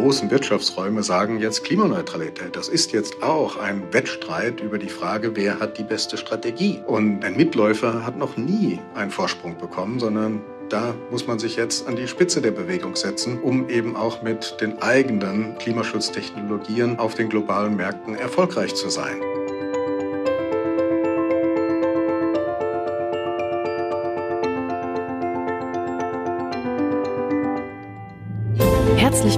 großen 0.00 0.30
Wirtschaftsräume 0.30 1.02
sagen 1.02 1.40
jetzt 1.40 1.62
Klimaneutralität. 1.62 2.56
Das 2.56 2.70
ist 2.70 2.92
jetzt 2.92 3.22
auch 3.22 3.58
ein 3.58 3.82
Wettstreit 3.92 4.60
über 4.60 4.78
die 4.78 4.88
Frage, 4.88 5.36
wer 5.36 5.60
hat 5.60 5.76
die 5.76 5.82
beste 5.82 6.16
Strategie. 6.16 6.80
Und 6.86 7.22
ein 7.22 7.36
Mitläufer 7.36 8.06
hat 8.06 8.16
noch 8.16 8.38
nie 8.38 8.78
einen 8.94 9.10
Vorsprung 9.10 9.58
bekommen, 9.58 10.00
sondern 10.00 10.40
da 10.70 10.94
muss 11.10 11.26
man 11.26 11.38
sich 11.38 11.56
jetzt 11.56 11.86
an 11.86 11.96
die 11.96 12.08
Spitze 12.08 12.40
der 12.40 12.52
Bewegung 12.52 12.96
setzen, 12.96 13.40
um 13.42 13.68
eben 13.68 13.94
auch 13.94 14.22
mit 14.22 14.56
den 14.62 14.80
eigenen 14.80 15.58
Klimaschutztechnologien 15.58 16.98
auf 16.98 17.14
den 17.14 17.28
globalen 17.28 17.76
Märkten 17.76 18.14
erfolgreich 18.14 18.74
zu 18.74 18.88
sein. 18.88 19.20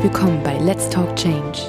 Willkommen 0.03 0.43
bei 0.43 0.59
Let's 0.59 0.91
Talk 0.91 1.15
Change. 1.15 1.61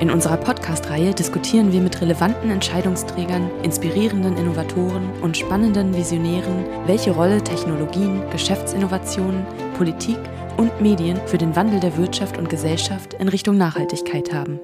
In 0.00 0.10
unserer 0.10 0.36
Podcast-Reihe 0.36 1.14
diskutieren 1.14 1.70
wir 1.70 1.80
mit 1.80 2.00
relevanten 2.00 2.50
Entscheidungsträgern, 2.50 3.48
inspirierenden 3.62 4.36
Innovatoren 4.36 5.08
und 5.22 5.36
spannenden 5.36 5.94
Visionären, 5.94 6.64
welche 6.86 7.12
Rolle 7.12 7.44
Technologien, 7.44 8.28
Geschäftsinnovationen, 8.32 9.46
Politik 9.78 10.18
und 10.56 10.80
Medien 10.80 11.20
für 11.26 11.38
den 11.38 11.54
Wandel 11.54 11.78
der 11.78 11.96
Wirtschaft 11.96 12.38
und 12.38 12.50
Gesellschaft 12.50 13.14
in 13.14 13.28
Richtung 13.28 13.56
Nachhaltigkeit 13.56 14.34
haben. 14.34 14.58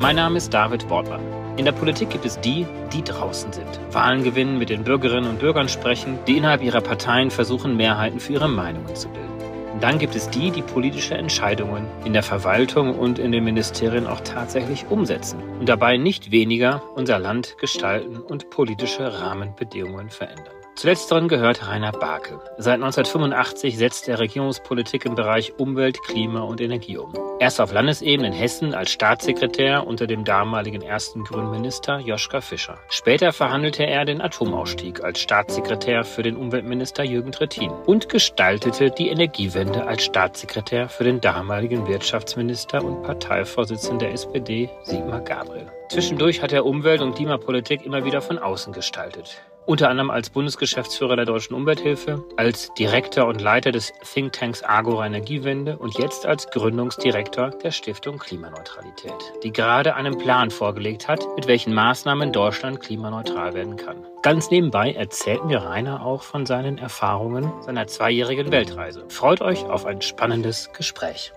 Mein 0.00 0.16
Name 0.16 0.38
ist 0.38 0.52
David 0.52 0.90
Wortmann. 0.90 1.22
In 1.56 1.66
der 1.66 1.72
Politik 1.72 2.10
gibt 2.10 2.26
es 2.26 2.40
die, 2.40 2.66
die 2.92 3.04
draußen 3.04 3.52
sind, 3.52 3.80
Wahlen 3.92 4.24
gewinnen, 4.24 4.58
mit 4.58 4.70
den 4.70 4.82
Bürgerinnen 4.82 5.30
und 5.30 5.38
Bürgern 5.38 5.68
sprechen, 5.68 6.18
die 6.26 6.38
innerhalb 6.38 6.64
ihrer 6.64 6.80
Parteien 6.80 7.30
versuchen, 7.30 7.76
Mehrheiten 7.76 8.18
für 8.18 8.32
ihre 8.32 8.48
Meinungen 8.48 8.96
zu 8.96 9.08
bilden. 9.08 9.33
Dann 9.80 9.98
gibt 9.98 10.14
es 10.14 10.30
die, 10.30 10.50
die 10.50 10.62
politische 10.62 11.14
Entscheidungen 11.14 11.86
in 12.04 12.12
der 12.12 12.22
Verwaltung 12.22 12.98
und 12.98 13.18
in 13.18 13.32
den 13.32 13.44
Ministerien 13.44 14.06
auch 14.06 14.20
tatsächlich 14.20 14.86
umsetzen 14.88 15.42
und 15.58 15.68
dabei 15.68 15.96
nicht 15.96 16.30
weniger 16.30 16.82
unser 16.94 17.18
Land 17.18 17.56
gestalten 17.58 18.18
und 18.18 18.50
politische 18.50 19.20
Rahmenbedingungen 19.20 20.10
verändern. 20.10 20.63
Zu 20.76 20.88
letzteren 20.88 21.28
gehört 21.28 21.68
Rainer 21.68 21.92
Barke. 21.92 22.40
Seit 22.58 22.74
1985 22.74 23.78
setzt 23.78 24.08
er 24.08 24.18
Regierungspolitik 24.18 25.04
im 25.04 25.14
Bereich 25.14 25.56
Umwelt, 25.56 26.02
Klima 26.02 26.40
und 26.40 26.60
Energie 26.60 26.98
um. 26.98 27.14
Erst 27.38 27.60
auf 27.60 27.72
Landesebene 27.72 28.26
in 28.26 28.32
Hessen 28.32 28.74
als 28.74 28.90
Staatssekretär 28.90 29.86
unter 29.86 30.08
dem 30.08 30.24
damaligen 30.24 30.82
ersten 30.82 31.22
Grünminister 31.22 32.00
Joschka 32.00 32.40
Fischer. 32.40 32.78
Später 32.88 33.32
verhandelte 33.32 33.86
er 33.86 34.04
den 34.04 34.20
Atomausstieg 34.20 35.04
als 35.04 35.20
Staatssekretär 35.20 36.02
für 36.02 36.24
den 36.24 36.36
Umweltminister 36.36 37.04
Jürgen 37.04 37.30
Trittin 37.30 37.70
und 37.70 38.08
gestaltete 38.08 38.90
die 38.90 39.10
Energiewende 39.10 39.86
als 39.86 40.04
Staatssekretär 40.04 40.88
für 40.88 41.04
den 41.04 41.20
damaligen 41.20 41.86
Wirtschaftsminister 41.86 42.84
und 42.84 43.02
Parteivorsitzenden 43.04 44.00
der 44.00 44.12
SPD 44.12 44.68
Sigmar 44.82 45.20
Gabriel. 45.20 45.70
Zwischendurch 45.88 46.42
hat 46.42 46.52
er 46.52 46.66
Umwelt- 46.66 47.00
und 47.00 47.14
Klimapolitik 47.14 47.86
immer 47.86 48.04
wieder 48.04 48.20
von 48.20 48.38
außen 48.38 48.72
gestaltet 48.72 49.40
unter 49.66 49.88
anderem 49.88 50.10
als 50.10 50.30
Bundesgeschäftsführer 50.30 51.16
der 51.16 51.24
Deutschen 51.24 51.54
Umwelthilfe, 51.54 52.24
als 52.36 52.72
Direktor 52.74 53.26
und 53.26 53.40
Leiter 53.40 53.72
des 53.72 53.92
Thinktanks 54.12 54.62
Agora 54.62 55.06
Energiewende 55.06 55.76
und 55.78 55.98
jetzt 55.98 56.26
als 56.26 56.48
Gründungsdirektor 56.48 57.50
der 57.50 57.70
Stiftung 57.70 58.18
Klimaneutralität, 58.18 59.14
die 59.42 59.52
gerade 59.52 59.94
einen 59.94 60.18
Plan 60.18 60.50
vorgelegt 60.50 61.08
hat, 61.08 61.26
mit 61.36 61.46
welchen 61.46 61.74
Maßnahmen 61.74 62.32
Deutschland 62.32 62.80
klimaneutral 62.80 63.54
werden 63.54 63.76
kann. 63.76 64.06
Ganz 64.22 64.50
nebenbei 64.50 64.92
erzählt 64.92 65.44
mir 65.44 65.58
Rainer 65.58 66.04
auch 66.04 66.22
von 66.22 66.46
seinen 66.46 66.78
Erfahrungen 66.78 67.52
seiner 67.62 67.86
zweijährigen 67.86 68.50
Weltreise. 68.50 69.04
Freut 69.08 69.40
euch 69.40 69.64
auf 69.64 69.86
ein 69.86 70.00
spannendes 70.00 70.72
Gespräch. 70.72 71.32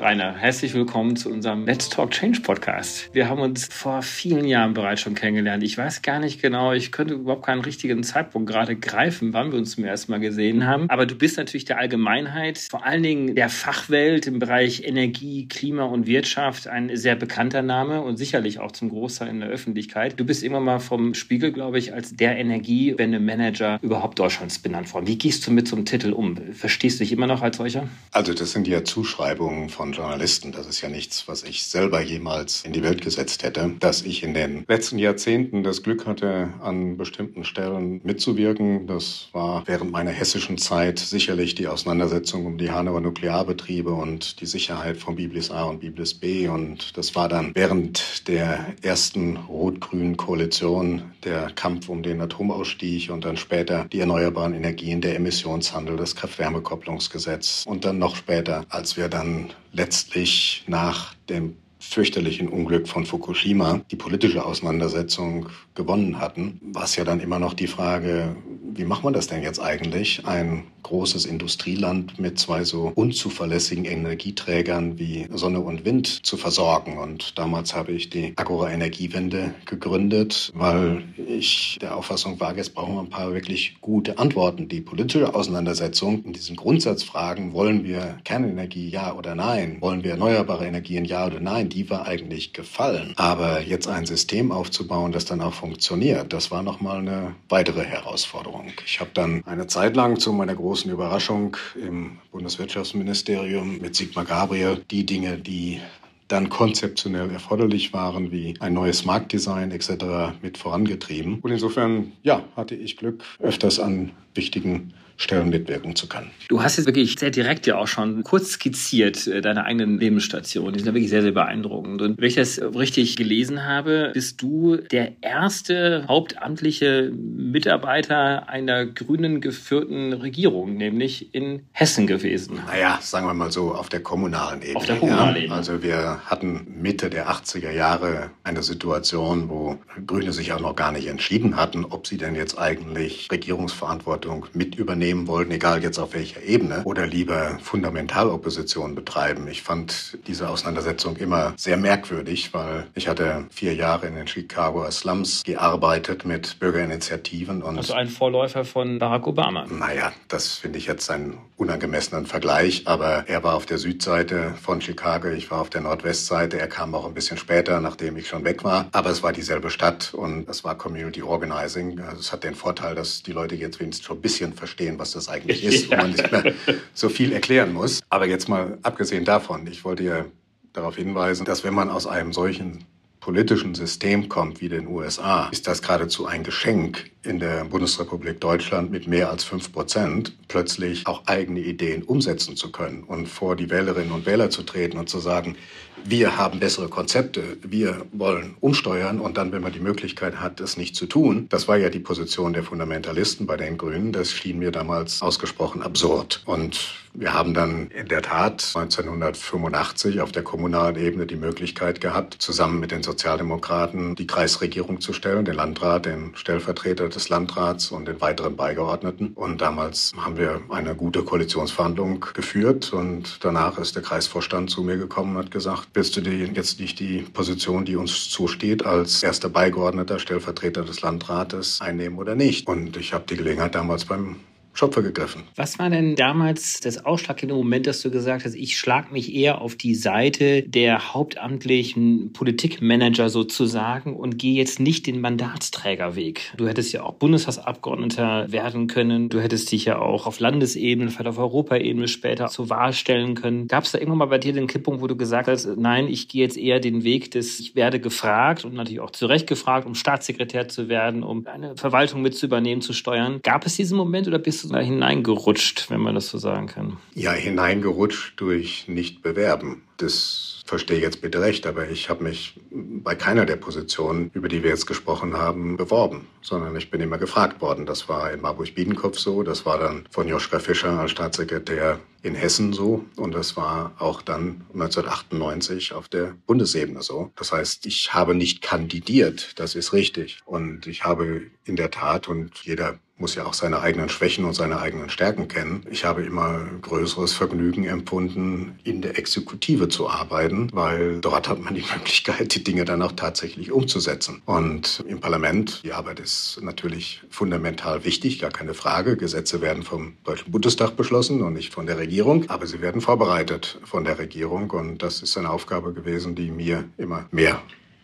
Rainer, 0.00 0.34
herzlich 0.34 0.72
willkommen 0.72 1.14
zu 1.14 1.28
unserem 1.28 1.66
Let's 1.66 1.90
Talk 1.90 2.12
Change 2.12 2.40
Podcast. 2.40 3.10
Wir 3.12 3.28
haben 3.28 3.42
uns 3.42 3.68
vor 3.70 4.00
vielen 4.00 4.46
Jahren 4.46 4.72
bereits 4.72 5.02
schon 5.02 5.14
kennengelernt. 5.14 5.62
Ich 5.62 5.76
weiß 5.76 6.00
gar 6.00 6.20
nicht 6.20 6.40
genau, 6.40 6.72
ich 6.72 6.90
könnte 6.90 7.12
überhaupt 7.12 7.44
keinen 7.44 7.60
richtigen 7.60 8.02
Zeitpunkt 8.02 8.48
gerade 8.48 8.76
greifen, 8.76 9.34
wann 9.34 9.52
wir 9.52 9.58
uns 9.58 9.72
zum 9.72 9.84
ersten 9.84 10.10
Mal 10.10 10.18
gesehen 10.18 10.66
haben. 10.66 10.88
Aber 10.88 11.04
du 11.04 11.16
bist 11.16 11.36
natürlich 11.36 11.66
der 11.66 11.76
Allgemeinheit, 11.76 12.56
vor 12.70 12.86
allen 12.86 13.02
Dingen 13.02 13.34
der 13.34 13.50
Fachwelt 13.50 14.26
im 14.26 14.38
Bereich 14.38 14.84
Energie, 14.84 15.46
Klima 15.48 15.82
und 15.82 16.06
Wirtschaft 16.06 16.66
ein 16.66 16.96
sehr 16.96 17.14
bekannter 17.14 17.60
Name 17.60 18.00
und 18.00 18.16
sicherlich 18.16 18.58
auch 18.58 18.72
zum 18.72 18.88
Großteil 18.88 19.28
in 19.28 19.40
der 19.40 19.50
Öffentlichkeit. 19.50 20.18
Du 20.18 20.24
bist 20.24 20.42
immer 20.42 20.60
mal 20.60 20.78
vom 20.78 21.12
Spiegel, 21.12 21.52
glaube 21.52 21.78
ich, 21.78 21.92
als 21.92 22.16
der 22.16 22.38
Energiewende-Manager 22.38 23.78
überhaupt 23.82 24.18
Deutschlands 24.18 24.60
benannt 24.60 24.94
worden. 24.94 25.06
Wie 25.06 25.18
gehst 25.18 25.46
du 25.46 25.50
mit 25.50 25.68
so 25.68 25.76
einem 25.76 25.84
Titel 25.84 26.14
um? 26.14 26.38
Verstehst 26.54 27.00
du 27.00 27.04
dich 27.04 27.12
immer 27.12 27.26
noch 27.26 27.42
als 27.42 27.58
solcher? 27.58 27.86
Also 28.12 28.32
das 28.32 28.52
sind 28.52 28.66
ja 28.66 28.82
Zuschreibungen 28.82 29.68
von 29.68 29.89
von 29.90 30.04
Journalisten. 30.04 30.52
Das 30.52 30.66
ist 30.66 30.80
ja 30.80 30.88
nichts, 30.88 31.26
was 31.26 31.42
ich 31.42 31.64
selber 31.64 32.00
jemals 32.00 32.62
in 32.64 32.72
die 32.72 32.82
Welt 32.82 33.02
gesetzt 33.02 33.42
hätte. 33.42 33.72
Dass 33.80 34.02
ich 34.02 34.22
in 34.22 34.34
den 34.34 34.64
letzten 34.68 34.98
Jahrzehnten 34.98 35.64
das 35.64 35.82
Glück 35.82 36.06
hatte, 36.06 36.50
an 36.62 36.96
bestimmten 36.96 37.44
Stellen 37.44 38.00
mitzuwirken, 38.04 38.86
das 38.86 39.28
war 39.32 39.64
während 39.66 39.90
meiner 39.90 40.10
hessischen 40.10 40.58
Zeit 40.58 40.98
sicherlich 40.98 41.54
die 41.56 41.66
Auseinandersetzung 41.66 42.46
um 42.46 42.58
die 42.58 42.70
Hanauer 42.70 43.00
Nuklearbetriebe 43.00 43.90
und 43.90 44.40
die 44.40 44.46
Sicherheit 44.46 44.96
von 44.96 45.16
Biblis 45.16 45.50
A 45.50 45.64
und 45.64 45.80
Biblis 45.80 46.14
B. 46.14 46.46
Und 46.46 46.96
das 46.96 47.16
war 47.16 47.28
dann 47.28 47.52
während 47.54 48.28
der 48.28 48.66
ersten 48.82 49.36
rot-grünen 49.36 50.16
Koalition 50.16 51.02
der 51.24 51.50
Kampf 51.50 51.88
um 51.88 52.02
den 52.02 52.20
Atomausstieg 52.20 53.10
und 53.10 53.24
dann 53.24 53.36
später 53.36 53.86
die 53.92 54.00
erneuerbaren 54.00 54.54
Energien, 54.54 55.00
der 55.00 55.16
Emissionshandel, 55.16 55.96
das 55.96 56.14
Kraft-Wärme-Kopplungsgesetz 56.14 57.64
und 57.66 57.84
dann 57.84 57.98
noch 57.98 58.14
später, 58.14 58.64
als 58.68 58.96
wir 58.96 59.08
dann 59.08 59.50
letztlich 59.72 60.64
nach 60.66 61.14
dem 61.28 61.56
fürchterlichen 61.80 62.48
Unglück 62.48 62.86
von 62.86 63.06
Fukushima 63.06 63.80
die 63.90 63.96
politische 63.96 64.44
Auseinandersetzung 64.44 65.48
gewonnen 65.74 66.20
hatten, 66.20 66.60
war 66.62 66.84
es 66.84 66.94
ja 66.96 67.04
dann 67.04 67.20
immer 67.20 67.38
noch 67.38 67.54
die 67.54 67.66
Frage, 67.66 68.36
wie 68.74 68.84
macht 68.84 69.02
man 69.02 69.12
das 69.12 69.26
denn 69.26 69.42
jetzt 69.42 69.60
eigentlich, 69.60 70.26
ein 70.26 70.64
großes 70.82 71.24
Industrieland 71.24 72.18
mit 72.18 72.38
zwei 72.38 72.64
so 72.64 72.92
unzuverlässigen 72.94 73.84
Energieträgern 73.84 74.98
wie 74.98 75.26
Sonne 75.32 75.60
und 75.60 75.84
Wind 75.84 76.26
zu 76.26 76.36
versorgen. 76.36 76.98
Und 76.98 77.38
damals 77.38 77.74
habe 77.74 77.92
ich 77.92 78.10
die 78.10 78.32
Agora 78.36 78.70
Energiewende 78.70 79.54
gegründet, 79.66 80.50
weil 80.54 81.04
ich 81.16 81.78
der 81.80 81.96
Auffassung 81.96 82.40
war, 82.40 82.56
jetzt 82.56 82.74
brauchen 82.74 82.94
wir 82.94 83.02
ein 83.02 83.10
paar 83.10 83.32
wirklich 83.32 83.76
gute 83.80 84.18
Antworten. 84.18 84.68
Die 84.68 84.80
politische 84.80 85.34
Auseinandersetzung 85.34 86.24
in 86.24 86.32
diesen 86.32 86.56
Grundsatzfragen, 86.56 87.52
wollen 87.52 87.84
wir 87.84 88.18
Kernenergie 88.24 88.88
ja 88.88 89.14
oder 89.14 89.34
nein, 89.34 89.78
wollen 89.80 90.02
wir 90.02 90.12
erneuerbare 90.12 90.66
Energien 90.66 91.04
ja 91.04 91.26
oder 91.26 91.40
nein, 91.40 91.68
die 91.70 91.88
war 91.88 92.06
eigentlich 92.06 92.52
gefallen. 92.52 93.14
Aber 93.16 93.62
jetzt 93.62 93.88
ein 93.88 94.04
System 94.04 94.52
aufzubauen, 94.52 95.12
das 95.12 95.24
dann 95.24 95.40
auch 95.40 95.54
funktioniert, 95.54 96.32
das 96.32 96.50
war 96.50 96.62
nochmal 96.62 96.98
eine 96.98 97.34
weitere 97.48 97.84
Herausforderung. 97.84 98.72
Ich 98.84 99.00
habe 99.00 99.10
dann 99.14 99.42
eine 99.46 99.66
Zeit 99.66 99.96
lang 99.96 100.18
zu 100.18 100.32
meiner 100.32 100.54
großen 100.54 100.90
Überraschung 100.90 101.56
im 101.74 102.18
Bundeswirtschaftsministerium 102.32 103.78
mit 103.78 103.96
Sigmar 103.96 104.24
Gabriel 104.24 104.82
die 104.90 105.06
Dinge, 105.06 105.38
die 105.38 105.80
dann 106.28 106.48
konzeptionell 106.48 107.30
erforderlich 107.30 107.92
waren, 107.92 108.30
wie 108.30 108.54
ein 108.60 108.72
neues 108.72 109.04
Marktdesign 109.04 109.72
etc. 109.72 110.38
mit 110.42 110.58
vorangetrieben. 110.58 111.40
Und 111.40 111.50
insofern, 111.50 112.12
ja, 112.22 112.44
hatte 112.56 112.76
ich 112.76 112.96
Glück, 112.96 113.24
öfters 113.40 113.80
an 113.80 114.12
wichtigen 114.34 114.94
Stellen 115.20 115.50
mitwirken 115.50 115.94
zu 115.94 116.08
können. 116.08 116.30
Du 116.48 116.62
hast 116.62 116.78
jetzt 116.78 116.86
wirklich 116.86 117.14
sehr 117.18 117.30
direkt 117.30 117.66
ja 117.66 117.76
auch 117.76 117.86
schon 117.86 118.24
kurz 118.24 118.52
skizziert 118.52 119.26
äh, 119.26 119.42
deine 119.42 119.64
eigenen 119.64 120.00
Lebensstationen. 120.00 120.72
Die 120.72 120.78
sind 120.78 120.86
ja 120.86 120.94
wirklich 120.94 121.10
sehr, 121.10 121.20
sehr 121.20 121.32
beeindruckend. 121.32 122.00
Und 122.00 122.18
wenn 122.18 122.26
ich 122.26 122.36
das 122.36 122.58
richtig 122.58 123.16
gelesen 123.16 123.66
habe, 123.66 124.12
bist 124.14 124.40
du 124.40 124.76
der 124.78 125.12
erste 125.20 126.06
hauptamtliche 126.08 127.12
Mitarbeiter 127.12 128.48
einer 128.48 128.86
grünen 128.86 129.42
geführten 129.42 130.14
Regierung, 130.14 130.78
nämlich 130.78 131.34
in 131.34 131.66
Hessen 131.72 132.06
gewesen. 132.06 132.58
Naja, 132.66 132.98
sagen 133.02 133.26
wir 133.26 133.34
mal 133.34 133.52
so, 133.52 133.74
auf 133.74 133.90
der 133.90 134.02
kommunalen 134.02 134.62
Ebene. 134.62 134.76
Auf 134.76 134.86
der 134.86 134.96
kommunalen 134.96 135.36
ja. 135.36 135.42
Ebene. 135.42 135.54
Also 135.54 135.82
wir 135.82 136.22
hatten 136.24 136.66
Mitte 136.80 137.10
der 137.10 137.28
80er 137.28 137.70
Jahre 137.70 138.30
eine 138.42 138.62
Situation, 138.62 139.50
wo 139.50 139.76
Grüne 140.06 140.32
sich 140.32 140.54
auch 140.54 140.60
noch 140.60 140.76
gar 140.76 140.92
nicht 140.92 141.08
entschieden 141.08 141.56
hatten, 141.56 141.84
ob 141.84 142.06
sie 142.06 142.16
denn 142.16 142.34
jetzt 142.34 142.58
eigentlich 142.58 143.28
Regierungsverantwortung 143.30 144.46
mit 144.54 144.76
übernehmen 144.76 145.09
nehmen 145.10 145.26
wollten, 145.26 145.50
egal 145.50 145.82
jetzt 145.82 145.98
auf 145.98 146.14
welcher 146.14 146.42
Ebene, 146.42 146.82
oder 146.84 147.06
lieber 147.06 147.58
Fundamentalopposition 147.62 148.94
betreiben. 148.94 149.48
Ich 149.48 149.62
fand 149.62 150.18
diese 150.28 150.48
Auseinandersetzung 150.48 151.16
immer 151.16 151.52
sehr 151.56 151.76
merkwürdig, 151.76 152.54
weil 152.54 152.86
ich 152.94 153.08
hatte 153.08 153.46
vier 153.50 153.74
Jahre 153.74 154.06
in 154.06 154.14
den 154.14 154.28
Chicagoer 154.28 154.90
Slums 154.92 155.42
gearbeitet 155.44 156.24
mit 156.24 156.60
Bürgerinitiativen. 156.60 157.62
Und 157.62 157.78
also 157.78 157.94
ein 157.94 158.08
Vorläufer 158.08 158.64
von 158.64 159.00
Barack 159.00 159.26
Obama. 159.26 159.66
Naja, 159.66 160.12
das 160.28 160.58
finde 160.58 160.78
ich 160.78 160.86
jetzt 160.86 161.10
einen 161.10 161.38
unangemessenen 161.56 162.26
Vergleich, 162.26 162.86
aber 162.86 163.24
er 163.26 163.42
war 163.42 163.54
auf 163.54 163.66
der 163.66 163.78
Südseite 163.78 164.54
von 164.62 164.80
Chicago, 164.80 165.28
ich 165.28 165.50
war 165.50 165.60
auf 165.60 165.70
der 165.70 165.80
Nordwestseite, 165.80 166.58
er 166.58 166.68
kam 166.68 166.94
auch 166.94 167.04
ein 167.04 167.14
bisschen 167.14 167.36
später, 167.36 167.80
nachdem 167.80 168.16
ich 168.16 168.28
schon 168.28 168.44
weg 168.44 168.62
war, 168.64 168.86
aber 168.92 169.10
es 169.10 169.22
war 169.22 169.32
dieselbe 169.32 169.70
Stadt 169.70 170.14
und 170.14 170.48
es 170.48 170.62
war 170.64 170.78
Community 170.78 171.22
Organizing. 171.22 172.00
Also 172.00 172.20
es 172.20 172.32
hat 172.32 172.44
den 172.44 172.54
Vorteil, 172.54 172.94
dass 172.94 173.22
die 173.22 173.32
Leute 173.32 173.56
jetzt 173.56 173.80
wenigstens 173.80 174.06
schon 174.06 174.18
ein 174.18 174.22
bisschen 174.22 174.52
verstehen, 174.52 174.98
was 175.00 175.12
das 175.12 175.28
eigentlich 175.28 175.64
ist, 175.64 175.86
ja. 175.90 175.98
wo 175.98 176.02
man 176.02 176.10
nicht 176.12 176.30
mehr 176.30 176.54
so 176.94 177.08
viel 177.08 177.32
erklären 177.32 177.72
muss. 177.72 178.00
Aber 178.08 178.26
jetzt 178.26 178.48
mal 178.48 178.78
abgesehen 178.82 179.24
davon, 179.24 179.66
ich 179.66 179.84
wollte 179.84 180.04
ja 180.04 180.26
darauf 180.72 180.96
hinweisen, 180.96 181.44
dass 181.44 181.64
wenn 181.64 181.74
man 181.74 181.90
aus 181.90 182.06
einem 182.06 182.32
solchen 182.32 182.84
politischen 183.18 183.74
System 183.74 184.28
kommt 184.28 184.60
wie 184.60 184.68
den 184.68 184.86
USA, 184.86 185.48
ist 185.50 185.66
das 185.66 185.82
geradezu 185.82 186.26
ein 186.26 186.42
Geschenk 186.42 187.10
in 187.22 187.38
der 187.38 187.64
Bundesrepublik 187.64 188.40
Deutschland 188.40 188.90
mit 188.90 189.06
mehr 189.06 189.30
als 189.30 189.44
fünf 189.44 189.72
Prozent 189.72 190.36
plötzlich 190.48 191.06
auch 191.06 191.26
eigene 191.26 191.60
Ideen 191.60 192.02
umsetzen 192.02 192.56
zu 192.56 192.72
können 192.72 193.04
und 193.04 193.26
vor 193.26 193.56
die 193.56 193.68
Wählerinnen 193.68 194.12
und 194.12 194.26
Wähler 194.26 194.50
zu 194.50 194.62
treten 194.62 194.98
und 194.98 195.08
zu 195.08 195.18
sagen, 195.18 195.56
wir 196.04 196.38
haben 196.38 196.60
bessere 196.60 196.88
Konzepte, 196.88 197.58
wir 197.62 198.06
wollen 198.12 198.56
umsteuern 198.60 199.20
und 199.20 199.36
dann, 199.36 199.52
wenn 199.52 199.62
man 199.62 199.72
die 199.72 199.80
Möglichkeit 199.80 200.40
hat, 200.40 200.60
es 200.60 200.76
nicht 200.76 200.96
zu 200.96 201.06
tun, 201.06 201.46
das 201.50 201.68
war 201.68 201.76
ja 201.76 201.90
die 201.90 202.00
Position 202.00 202.52
der 202.52 202.62
Fundamentalisten 202.62 203.46
bei 203.46 203.56
den 203.56 203.76
Grünen, 203.76 204.12
das 204.12 204.32
schien 204.32 204.58
mir 204.58 204.70
damals 204.70 205.20
ausgesprochen 205.20 205.82
absurd. 205.82 206.42
Und 206.46 206.94
wir 207.12 207.34
haben 207.34 207.54
dann 207.54 207.88
in 207.88 208.08
der 208.08 208.22
Tat 208.22 208.72
1985 208.74 210.20
auf 210.20 210.32
der 210.32 210.42
kommunalen 210.42 210.96
Ebene 210.96 211.26
die 211.26 211.36
Möglichkeit 211.36 212.00
gehabt, 212.00 212.36
zusammen 212.38 212.80
mit 212.80 212.92
den 212.92 213.02
Sozialdemokraten 213.02 214.14
die 214.14 214.26
Kreisregierung 214.26 215.00
zu 215.00 215.12
stellen, 215.12 215.44
den 215.44 215.54
Landrat, 215.54 216.06
den 216.06 216.32
Stellvertreter 216.34 217.09
des 217.14 217.28
Landrats 217.28 217.90
und 217.90 218.06
den 218.06 218.20
weiteren 218.20 218.56
Beigeordneten. 218.56 219.32
Und 219.34 219.60
damals 219.60 220.12
haben 220.16 220.36
wir 220.36 220.60
eine 220.70 220.94
gute 220.94 221.22
Koalitionsverhandlung 221.22 222.26
geführt 222.34 222.92
und 222.92 223.38
danach 223.44 223.78
ist 223.78 223.96
der 223.96 224.02
Kreisvorstand 224.02 224.70
zu 224.70 224.82
mir 224.82 224.96
gekommen 224.96 225.36
und 225.36 225.44
hat 225.44 225.50
gesagt, 225.50 225.88
willst 225.94 226.16
du 226.16 226.20
dir 226.20 226.32
jetzt 226.32 226.80
nicht 226.80 226.98
die 227.00 227.22
Position, 227.22 227.84
die 227.84 227.96
uns 227.96 228.30
zusteht, 228.30 228.84
als 228.84 229.22
erster 229.22 229.48
Beigeordneter, 229.48 230.18
Stellvertreter 230.18 230.82
des 230.82 231.02
Landrates 231.02 231.80
einnehmen 231.80 232.18
oder 232.18 232.34
nicht? 232.34 232.66
Und 232.66 232.96
ich 232.96 233.12
habe 233.12 233.24
die 233.28 233.36
Gelegenheit 233.36 233.74
damals 233.74 234.04
beim 234.04 234.36
Schopfer 234.72 235.02
gegriffen. 235.02 235.42
Was 235.56 235.78
war 235.78 235.90
denn 235.90 236.16
damals 236.16 236.80
das 236.80 237.04
ausschlaggebende 237.04 237.54
Moment, 237.54 237.86
dass 237.86 238.00
du 238.02 238.10
gesagt 238.10 238.44
hast, 238.44 238.54
ich 238.54 238.78
schlage 238.78 239.12
mich 239.12 239.34
eher 239.34 239.60
auf 239.60 239.74
die 239.74 239.94
Seite 239.94 240.62
der 240.62 241.12
hauptamtlichen 241.12 242.32
Politikmanager 242.32 243.28
sozusagen 243.28 244.16
und 244.16 244.38
gehe 244.38 244.54
jetzt 244.54 244.80
nicht 244.80 245.06
den 245.06 245.20
Mandatsträgerweg? 245.20 246.54
Du 246.56 246.66
hättest 246.66 246.92
ja 246.92 247.02
auch 247.02 247.14
Bundestagsabgeordneter 247.14 248.50
werden 248.52 248.86
können. 248.86 249.28
Du 249.28 249.40
hättest 249.40 249.72
dich 249.72 249.84
ja 249.84 249.98
auch 249.98 250.26
auf 250.26 250.40
Landesebene, 250.40 251.10
vielleicht 251.10 251.28
auf 251.28 251.38
Europaebene 251.38 252.08
später 252.08 252.46
zur 252.46 252.70
Wahl 252.70 252.92
stellen 252.92 253.34
können. 253.34 253.68
Gab 253.68 253.84
es 253.84 253.92
da 253.92 253.98
irgendwann 253.98 254.18
mal 254.18 254.26
bei 254.26 254.38
dir 254.38 254.52
den 254.52 254.66
Kipppunkt, 254.66 255.02
wo 255.02 255.06
du 255.06 255.16
gesagt 255.16 255.48
hast, 255.48 255.66
nein, 255.76 256.08
ich 256.08 256.28
gehe 256.28 256.42
jetzt 256.42 256.56
eher 256.56 256.80
den 256.80 257.04
Weg 257.04 257.32
des, 257.32 257.60
ich 257.60 257.74
werde 257.74 258.00
gefragt 258.00 258.64
und 258.64 258.74
natürlich 258.74 259.00
auch 259.00 259.10
zu 259.10 259.26
Recht 259.26 259.46
gefragt, 259.46 259.86
um 259.86 259.94
Staatssekretär 259.94 260.68
zu 260.68 260.88
werden, 260.88 261.22
um 261.22 261.46
eine 261.46 261.76
Verwaltung 261.76 262.22
mit 262.22 262.34
zu 262.34 262.46
übernehmen, 262.46 262.80
zu 262.80 262.92
steuern. 262.92 263.40
Gab 263.42 263.66
es 263.66 263.76
diesen 263.76 263.98
Moment 263.98 264.26
oder 264.26 264.38
bist 264.38 264.64
du 264.64 264.69
hineingerutscht, 264.78 265.90
wenn 265.90 266.00
man 266.00 266.14
das 266.14 266.28
so 266.28 266.38
sagen 266.38 266.66
kann? 266.66 266.96
Ja, 267.14 267.32
hineingerutscht 267.32 268.40
durch 268.40 268.86
Nicht-Bewerben. 268.88 269.82
Das 269.96 270.62
verstehe 270.64 270.96
ich 270.96 271.02
jetzt 271.02 271.20
bitte 271.20 271.40
recht, 271.40 271.66
aber 271.66 271.90
ich 271.90 272.08
habe 272.08 272.24
mich 272.24 272.54
bei 272.70 273.14
keiner 273.14 273.44
der 273.44 273.56
Positionen, 273.56 274.30
über 274.32 274.48
die 274.48 274.62
wir 274.62 274.70
jetzt 274.70 274.86
gesprochen 274.86 275.36
haben, 275.36 275.76
beworben, 275.76 276.26
sondern 276.40 276.74
ich 276.76 276.90
bin 276.90 277.00
immer 277.00 277.18
gefragt 277.18 277.60
worden. 277.60 277.84
Das 277.84 278.08
war 278.08 278.32
in 278.32 278.40
Marburg-Biedenkopf 278.40 279.18
so, 279.18 279.42
das 279.42 279.66
war 279.66 279.78
dann 279.78 280.06
von 280.10 280.28
Joschka 280.28 280.58
Fischer 280.58 280.98
als 280.98 281.10
Staatssekretär 281.10 281.98
in 282.22 282.34
Hessen 282.34 282.72
so 282.72 283.04
und 283.16 283.34
das 283.34 283.56
war 283.56 283.92
auch 283.98 284.22
dann 284.22 284.62
1998 284.74 285.92
auf 285.92 286.08
der 286.08 286.34
Bundesebene 286.46 287.02
so. 287.02 287.30
Das 287.36 287.52
heißt, 287.52 287.86
ich 287.86 288.12
habe 288.14 288.34
nicht 288.34 288.62
kandidiert, 288.62 289.58
das 289.58 289.74
ist 289.74 289.92
richtig. 289.92 290.40
Und 290.44 290.86
ich 290.86 291.04
habe 291.04 291.42
in 291.64 291.76
der 291.76 291.90
Tat, 291.90 292.28
und 292.28 292.58
jeder 292.58 292.98
muss 293.20 293.34
ja 293.34 293.44
auch 293.44 293.54
seine 293.54 293.80
eigenen 293.80 294.08
Schwächen 294.08 294.44
und 294.44 294.54
seine 294.54 294.80
eigenen 294.80 295.10
Stärken 295.10 295.48
kennen. 295.48 295.84
Ich 295.90 296.04
habe 296.04 296.22
immer 296.22 296.66
größeres 296.80 297.32
Vergnügen 297.32 297.84
empfunden, 297.84 298.78
in 298.84 299.02
der 299.02 299.18
Exekutive 299.18 299.88
zu 299.88 300.08
arbeiten, 300.08 300.68
weil 300.72 301.20
dort 301.20 301.48
hat 301.48 301.60
man 301.60 301.74
die 301.74 301.84
Möglichkeit, 301.94 302.54
die 302.54 302.64
Dinge 302.64 302.84
dann 302.84 303.02
auch 303.02 303.12
tatsächlich 303.12 303.72
umzusetzen. 303.72 304.42
Und 304.46 305.04
im 305.06 305.20
Parlament, 305.20 305.82
die 305.84 305.92
Arbeit 305.92 306.20
ist 306.20 306.58
natürlich 306.62 307.22
fundamental 307.30 308.04
wichtig, 308.04 308.38
gar 308.40 308.50
keine 308.50 308.74
Frage. 308.74 309.16
Gesetze 309.16 309.60
werden 309.60 309.82
vom 309.82 310.14
Deutschen 310.24 310.50
Bundestag 310.50 310.96
beschlossen 310.96 311.42
und 311.42 311.52
nicht 311.52 311.72
von 311.72 311.86
der 311.86 311.98
Regierung, 311.98 312.48
aber 312.48 312.66
sie 312.66 312.80
werden 312.80 313.00
vorbereitet 313.00 313.78
von 313.84 314.04
der 314.04 314.18
Regierung. 314.18 314.70
Und 314.70 315.02
das 315.02 315.22
ist 315.22 315.36
eine 315.36 315.50
Aufgabe 315.50 315.92
gewesen, 315.92 316.34
die 316.34 316.50
mir 316.50 316.84
immer 316.96 317.26
mehr 317.30 317.60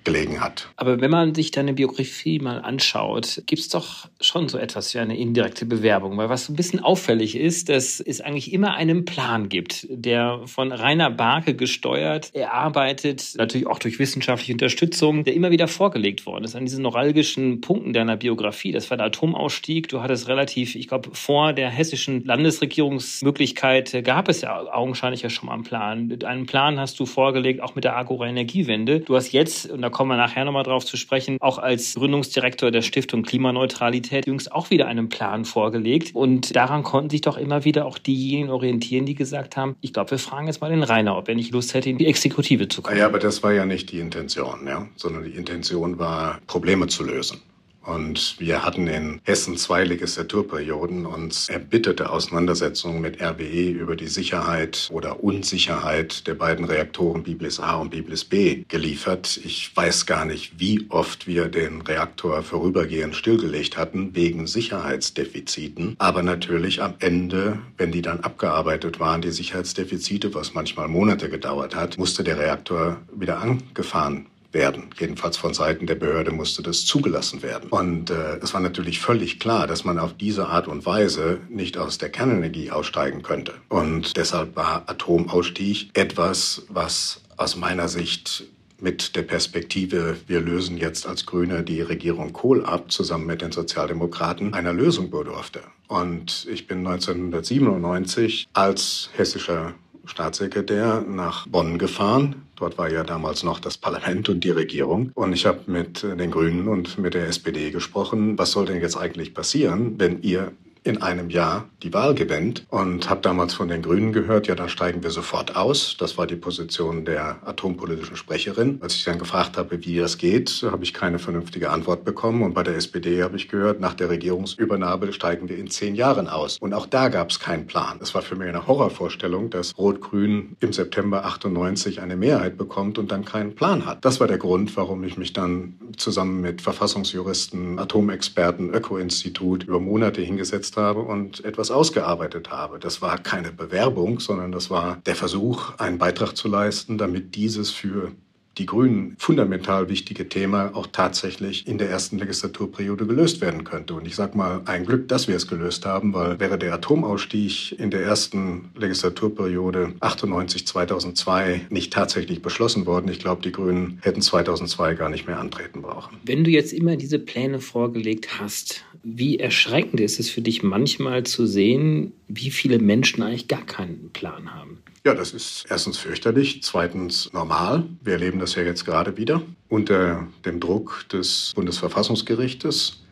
gelegen 0.06 0.40
hat. 0.40 0.68
Aber 0.76 1.00
wenn 1.00 1.10
man 1.10 1.34
sich 1.34 1.50
deine 1.50 1.74
Biografie 1.74 2.38
mal 2.38 2.60
anschaut, 2.60 3.42
gibt 3.46 3.60
es 3.60 3.68
doch 3.68 4.08
schon 4.20 4.48
so 4.48 4.56
etwas 4.56 4.94
wie 4.94 5.00
eine 5.00 5.18
indirekte 5.18 5.66
Bewerbung. 5.66 6.16
Weil 6.16 6.28
was 6.28 6.46
so 6.46 6.52
ein 6.52 6.56
bisschen 6.56 6.80
auffällig 6.80 7.36
ist, 7.36 7.68
dass 7.68 7.98
es 7.98 8.20
eigentlich 8.20 8.52
immer 8.52 8.74
einen 8.74 9.04
Plan 9.04 9.48
gibt, 9.48 9.86
der 9.90 10.42
von 10.46 10.70
Rainer 10.70 11.10
Barke 11.10 11.54
gesteuert, 11.54 12.32
erarbeitet, 12.34 13.34
natürlich 13.36 13.66
auch 13.66 13.80
durch 13.80 13.98
wissenschaftliche 13.98 14.52
Unterstützung, 14.52 15.24
der 15.24 15.34
immer 15.34 15.50
wieder 15.50 15.66
vorgelegt 15.66 16.24
worden 16.24 16.44
ist 16.44 16.54
an 16.54 16.64
diesen 16.64 16.82
neuralgischen 16.82 17.60
Punkten 17.60 17.92
deiner 17.92 18.16
Biografie. 18.16 18.70
Das 18.70 18.88
war 18.90 18.96
der 18.96 19.06
Atomausstieg. 19.06 19.88
Du 19.88 20.02
hattest 20.02 20.28
relativ, 20.28 20.76
ich 20.76 20.86
glaube, 20.86 21.10
vor 21.14 21.52
der 21.52 21.68
hessischen 21.68 22.24
Landesregierungsmöglichkeit 22.24 24.04
gab 24.04 24.28
es 24.28 24.42
ja 24.42 24.56
augenscheinlich 24.72 25.22
ja 25.22 25.30
schon 25.30 25.46
mal 25.46 25.54
einen 25.54 25.64
Plan. 25.64 26.16
Einen 26.24 26.46
Plan 26.46 26.78
hast 26.78 27.00
du 27.00 27.06
vorgelegt, 27.06 27.60
auch 27.60 27.74
mit 27.74 27.82
der 27.82 27.96
Agora-Energiewende. 27.96 29.00
Du 29.00 29.16
hast 29.16 29.32
jetzt, 29.32 29.68
und 29.68 29.82
da 29.82 29.95
kommen 29.96 30.10
wir 30.10 30.18
nachher 30.18 30.44
nochmal 30.44 30.62
drauf 30.62 30.84
zu 30.84 30.98
sprechen, 30.98 31.38
auch 31.40 31.56
als 31.56 31.94
Gründungsdirektor 31.94 32.70
der 32.70 32.82
Stiftung 32.82 33.22
Klimaneutralität 33.22 34.26
jüngst 34.26 34.52
auch 34.52 34.68
wieder 34.68 34.88
einen 34.88 35.08
Plan 35.08 35.46
vorgelegt. 35.46 36.14
Und 36.14 36.54
daran 36.54 36.82
konnten 36.82 37.08
sich 37.08 37.22
doch 37.22 37.38
immer 37.38 37.64
wieder 37.64 37.86
auch 37.86 37.96
diejenigen 37.96 38.50
orientieren, 38.50 39.06
die 39.06 39.14
gesagt 39.14 39.56
haben, 39.56 39.74
ich 39.80 39.94
glaube, 39.94 40.10
wir 40.10 40.18
fragen 40.18 40.48
jetzt 40.48 40.60
mal 40.60 40.68
den 40.68 40.82
Rainer, 40.82 41.16
ob 41.16 41.30
er 41.30 41.34
nicht 41.34 41.50
Lust 41.50 41.72
hätte, 41.72 41.88
in 41.88 41.96
die 41.96 42.04
Exekutive 42.08 42.68
zu 42.68 42.82
kommen. 42.82 42.98
Ja, 42.98 43.06
aber 43.06 43.18
das 43.18 43.42
war 43.42 43.54
ja 43.54 43.64
nicht 43.64 43.90
die 43.90 43.98
Intention, 44.00 44.66
ja, 44.66 44.86
sondern 44.96 45.24
die 45.24 45.30
Intention 45.30 45.98
war, 45.98 46.40
Probleme 46.46 46.88
zu 46.88 47.02
lösen. 47.02 47.40
Und 47.86 48.34
wir 48.40 48.64
hatten 48.64 48.88
in 48.88 49.20
Hessen 49.22 49.56
zwei 49.56 49.84
Legislaturperioden 49.84 51.06
uns 51.06 51.48
erbitterte 51.48 52.10
Auseinandersetzungen 52.10 53.00
mit 53.00 53.22
RWE 53.22 53.70
über 53.70 53.94
die 53.94 54.08
Sicherheit 54.08 54.88
oder 54.92 55.22
Unsicherheit 55.22 56.26
der 56.26 56.34
beiden 56.34 56.64
Reaktoren 56.64 57.22
Biblis 57.22 57.60
A 57.60 57.76
und 57.76 57.90
Biblis 57.90 58.24
B 58.24 58.64
geliefert. 58.68 59.40
Ich 59.44 59.74
weiß 59.74 60.06
gar 60.06 60.24
nicht, 60.24 60.58
wie 60.58 60.86
oft 60.88 61.28
wir 61.28 61.46
den 61.46 61.80
Reaktor 61.80 62.42
vorübergehend 62.42 63.14
stillgelegt 63.14 63.76
hatten 63.76 64.16
wegen 64.16 64.48
Sicherheitsdefiziten. 64.48 65.94
Aber 65.98 66.24
natürlich 66.24 66.82
am 66.82 66.94
Ende, 66.98 67.60
wenn 67.78 67.92
die 67.92 68.02
dann 68.02 68.20
abgearbeitet 68.20 68.98
waren, 68.98 69.22
die 69.22 69.30
Sicherheitsdefizite, 69.30 70.34
was 70.34 70.54
manchmal 70.54 70.88
Monate 70.88 71.30
gedauert 71.30 71.76
hat, 71.76 71.98
musste 71.98 72.24
der 72.24 72.38
Reaktor 72.38 72.96
wieder 73.14 73.38
angefahren 73.38 74.26
werden. 74.56 74.90
Jedenfalls 74.98 75.36
von 75.36 75.54
Seiten 75.54 75.86
der 75.86 75.94
Behörde 75.94 76.32
musste 76.32 76.62
das 76.62 76.84
zugelassen 76.84 77.42
werden. 77.42 77.68
Und 77.70 78.10
äh, 78.10 78.38
es 78.42 78.54
war 78.54 78.60
natürlich 78.60 78.98
völlig 78.98 79.38
klar, 79.38 79.66
dass 79.66 79.84
man 79.84 79.98
auf 79.98 80.14
diese 80.14 80.48
Art 80.48 80.66
und 80.66 80.86
Weise 80.86 81.38
nicht 81.48 81.78
aus 81.78 81.98
der 81.98 82.08
Kernenergie 82.08 82.70
aussteigen 82.70 83.22
könnte. 83.22 83.52
Und 83.68 84.16
deshalb 84.16 84.56
war 84.56 84.84
Atomausstieg 84.86 85.90
etwas, 85.94 86.62
was 86.68 87.20
aus 87.36 87.56
meiner 87.56 87.88
Sicht 87.88 88.44
mit 88.80 89.16
der 89.16 89.22
Perspektive, 89.22 90.16
wir 90.26 90.40
lösen 90.40 90.76
jetzt 90.76 91.06
als 91.06 91.24
Grüne 91.26 91.62
die 91.62 91.80
Regierung 91.80 92.32
Kohl 92.32 92.64
ab, 92.64 92.90
zusammen 92.90 93.26
mit 93.26 93.42
den 93.42 93.52
Sozialdemokraten, 93.52 94.54
einer 94.54 94.72
Lösung 94.72 95.10
bedurfte. 95.10 95.60
Und 95.88 96.46
ich 96.50 96.66
bin 96.66 96.78
1997 96.78 98.48
als 98.52 99.10
hessischer 99.16 99.74
Staatssekretär 100.04 101.04
nach 101.08 101.46
Bonn 101.46 101.78
gefahren. 101.78 102.45
Dort 102.56 102.78
war 102.78 102.90
ja 102.90 103.04
damals 103.04 103.42
noch 103.42 103.60
das 103.60 103.76
Parlament 103.78 104.28
und 104.28 104.44
die 104.44 104.50
Regierung. 104.50 105.10
Und 105.14 105.32
ich 105.32 105.46
habe 105.46 105.60
mit 105.66 106.02
den 106.02 106.30
Grünen 106.30 106.68
und 106.68 106.98
mit 106.98 107.14
der 107.14 107.28
SPD 107.28 107.70
gesprochen, 107.70 108.38
was 108.38 108.52
soll 108.52 108.66
denn 108.66 108.80
jetzt 108.80 108.96
eigentlich 108.96 109.34
passieren, 109.34 109.94
wenn 109.98 110.22
ihr 110.22 110.52
in 110.86 111.02
einem 111.02 111.30
Jahr 111.30 111.68
die 111.82 111.92
Wahl 111.92 112.14
gewinnt 112.14 112.64
und 112.70 113.10
habe 113.10 113.20
damals 113.20 113.54
von 113.54 113.68
den 113.68 113.82
Grünen 113.82 114.12
gehört, 114.12 114.46
ja, 114.46 114.54
dann 114.54 114.68
steigen 114.68 115.02
wir 115.02 115.10
sofort 115.10 115.56
aus. 115.56 115.96
Das 115.98 116.16
war 116.16 116.26
die 116.26 116.36
Position 116.36 117.04
der 117.04 117.38
atompolitischen 117.44 118.16
Sprecherin. 118.16 118.78
Als 118.82 118.94
ich 118.94 119.04
dann 119.04 119.18
gefragt 119.18 119.56
habe, 119.56 119.84
wie 119.84 119.98
das 119.98 120.16
geht, 120.18 120.64
habe 120.70 120.84
ich 120.84 120.94
keine 120.94 121.18
vernünftige 121.18 121.70
Antwort 121.70 122.04
bekommen. 122.04 122.42
Und 122.42 122.54
bei 122.54 122.62
der 122.62 122.76
SPD 122.76 123.22
habe 123.22 123.36
ich 123.36 123.48
gehört, 123.48 123.80
nach 123.80 123.94
der 123.94 124.08
Regierungsübernahme 124.10 125.12
steigen 125.12 125.48
wir 125.48 125.58
in 125.58 125.68
zehn 125.68 125.94
Jahren 125.94 126.28
aus. 126.28 126.58
Und 126.58 126.72
auch 126.72 126.86
da 126.86 127.08
gab 127.08 127.30
es 127.30 127.40
keinen 127.40 127.66
Plan. 127.66 127.98
Es 128.00 128.14
war 128.14 128.22
für 128.22 128.36
mich 128.36 128.48
eine 128.48 128.66
Horrorvorstellung, 128.66 129.50
dass 129.50 129.76
Rot-Grün 129.76 130.56
im 130.60 130.72
September 130.72 131.24
98 131.24 132.00
eine 132.00 132.16
Mehrheit 132.16 132.56
bekommt 132.56 132.98
und 132.98 133.10
dann 133.10 133.24
keinen 133.24 133.54
Plan 133.54 133.86
hat. 133.86 134.04
Das 134.04 134.20
war 134.20 134.28
der 134.28 134.38
Grund, 134.38 134.76
warum 134.76 135.02
ich 135.04 135.16
mich 135.16 135.32
dann 135.32 135.74
zusammen 135.96 136.40
mit 136.40 136.62
Verfassungsjuristen, 136.62 137.78
Atomexperten, 137.78 138.72
Öko-Institut 138.72 139.64
über 139.64 139.80
Monate 139.80 140.22
hingesetzt 140.22 140.75
habe 140.76 141.00
und 141.00 141.44
etwas 141.44 141.70
ausgearbeitet 141.70 142.50
habe. 142.50 142.78
Das 142.78 143.02
war 143.02 143.18
keine 143.18 143.52
Bewerbung, 143.52 144.20
sondern 144.20 144.52
das 144.52 144.70
war 144.70 144.98
der 145.06 145.16
Versuch, 145.16 145.76
einen 145.78 145.98
Beitrag 145.98 146.36
zu 146.36 146.48
leisten, 146.48 146.98
damit 146.98 147.34
dieses 147.34 147.70
für 147.70 148.12
die 148.58 148.66
Grünen 148.66 149.16
fundamental 149.18 149.88
wichtige 149.88 150.28
Thema 150.28 150.70
auch 150.74 150.86
tatsächlich 150.86 151.66
in 151.66 151.78
der 151.78 151.90
ersten 151.90 152.18
Legislaturperiode 152.18 153.06
gelöst 153.06 153.40
werden 153.40 153.64
könnte. 153.64 153.94
Und 153.94 154.06
ich 154.06 154.16
sage 154.16 154.36
mal, 154.36 154.62
ein 154.64 154.86
Glück, 154.86 155.08
dass 155.08 155.28
wir 155.28 155.36
es 155.36 155.46
gelöst 155.46 155.84
haben, 155.84 156.14
weil 156.14 156.40
wäre 156.40 156.58
der 156.58 156.72
Atomausstieg 156.72 157.78
in 157.78 157.90
der 157.90 158.02
ersten 158.02 158.70
Legislaturperiode 158.74 159.92
98, 160.00 160.66
2002 160.66 161.66
nicht 161.68 161.92
tatsächlich 161.92 162.40
beschlossen 162.40 162.86
worden, 162.86 163.08
ich 163.08 163.18
glaube, 163.18 163.42
die 163.42 163.52
Grünen 163.52 163.98
hätten 164.02 164.22
2002 164.22 164.94
gar 164.94 165.10
nicht 165.10 165.26
mehr 165.26 165.38
antreten 165.38 165.82
brauchen. 165.82 166.16
Wenn 166.24 166.44
du 166.44 166.50
jetzt 166.50 166.72
immer 166.72 166.96
diese 166.96 167.18
Pläne 167.18 167.60
vorgelegt 167.60 168.40
hast, 168.40 168.85
wie 169.08 169.38
erschreckend 169.38 170.00
ist 170.00 170.18
es 170.18 170.28
für 170.30 170.40
dich 170.40 170.64
manchmal 170.64 171.22
zu 171.22 171.46
sehen, 171.46 172.12
wie 172.26 172.50
viele 172.50 172.80
Menschen 172.80 173.22
eigentlich 173.22 173.46
gar 173.46 173.64
keinen 173.64 174.10
Plan 174.12 174.52
haben? 174.52 174.82
Ja, 175.04 175.14
das 175.14 175.32
ist 175.32 175.64
erstens 175.70 175.96
fürchterlich, 175.96 176.64
zweitens 176.64 177.32
normal. 177.32 177.84
Wir 178.02 178.14
erleben 178.14 178.40
das 178.40 178.56
ja 178.56 178.64
jetzt 178.64 178.84
gerade 178.84 179.16
wieder 179.16 179.42
unter 179.68 180.26
dem 180.44 180.58
Druck 180.58 181.08
des 181.12 181.52
Bundesverfassungsgerichtes, 181.54 183.04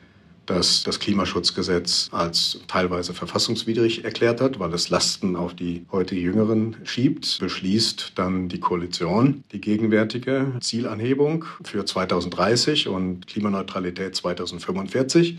das 0.47 0.83
das 0.83 0.99
Klimaschutzgesetz 0.99 2.09
als 2.11 2.59
teilweise 2.67 3.15
verfassungswidrig 3.15 4.05
erklärt 4.05 4.41
hat, 4.41 4.59
weil 4.59 4.75
es 4.75 4.91
Lasten 4.91 5.37
auf 5.37 5.55
die 5.55 5.87
heute 5.93 6.17
Jüngeren 6.17 6.75
schiebt, 6.83 7.39
beschließt 7.39 8.15
dann 8.17 8.49
die 8.49 8.59
Koalition 8.59 9.45
die 9.53 9.61
gegenwärtige 9.61 10.55
Zielanhebung 10.61 11.45
für 11.63 11.85
2030 11.85 12.89
und 12.89 13.29
Klimaneutralität 13.29 14.17
2045. 14.17 15.39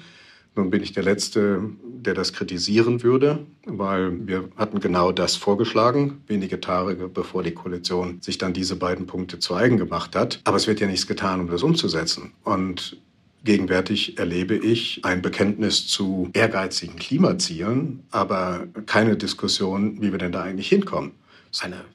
Nun 0.55 0.69
bin 0.69 0.81
ich 0.81 0.93
der 0.93 1.03
Letzte, 1.03 1.61
der 1.83 2.13
das 2.13 2.31
kritisieren 2.31 3.03
würde, 3.03 3.45
weil 3.65 4.25
wir 4.25 4.49
hatten 4.55 4.79
genau 4.79 5.11
das 5.11 5.35
vorgeschlagen, 5.35 6.21
wenige 6.27 6.61
Tage 6.61 7.09
bevor 7.09 7.43
die 7.43 7.51
Koalition 7.51 8.21
sich 8.21 8.37
dann 8.37 8.53
diese 8.53 8.75
beiden 8.75 9.05
Punkte 9.05 9.39
zu 9.39 9.53
eigen 9.55 9.77
gemacht 9.77 10.15
hat. 10.15 10.39
Aber 10.45 10.57
es 10.57 10.67
wird 10.67 10.79
ja 10.79 10.87
nichts 10.87 11.07
getan, 11.07 11.41
um 11.41 11.47
das 11.47 11.63
umzusetzen. 11.63 12.31
Und 12.43 12.97
Gegenwärtig 13.45 14.17
erlebe 14.17 14.55
ich 14.55 15.05
ein 15.05 15.21
Bekenntnis 15.21 15.85
zu 15.85 16.31
ehrgeizigen 16.33 16.95
Klimazielen, 16.95 18.01
aber 18.09 18.65
keine 18.87 19.17
Diskussion, 19.17 20.01
wie 20.01 20.11
wir 20.11 20.17
denn 20.17 20.31
da 20.31 20.41
eigentlich 20.41 20.69
hinkommen. 20.69 21.11
Das 21.51 21.59
ist 21.59 21.65
eine 21.65 21.85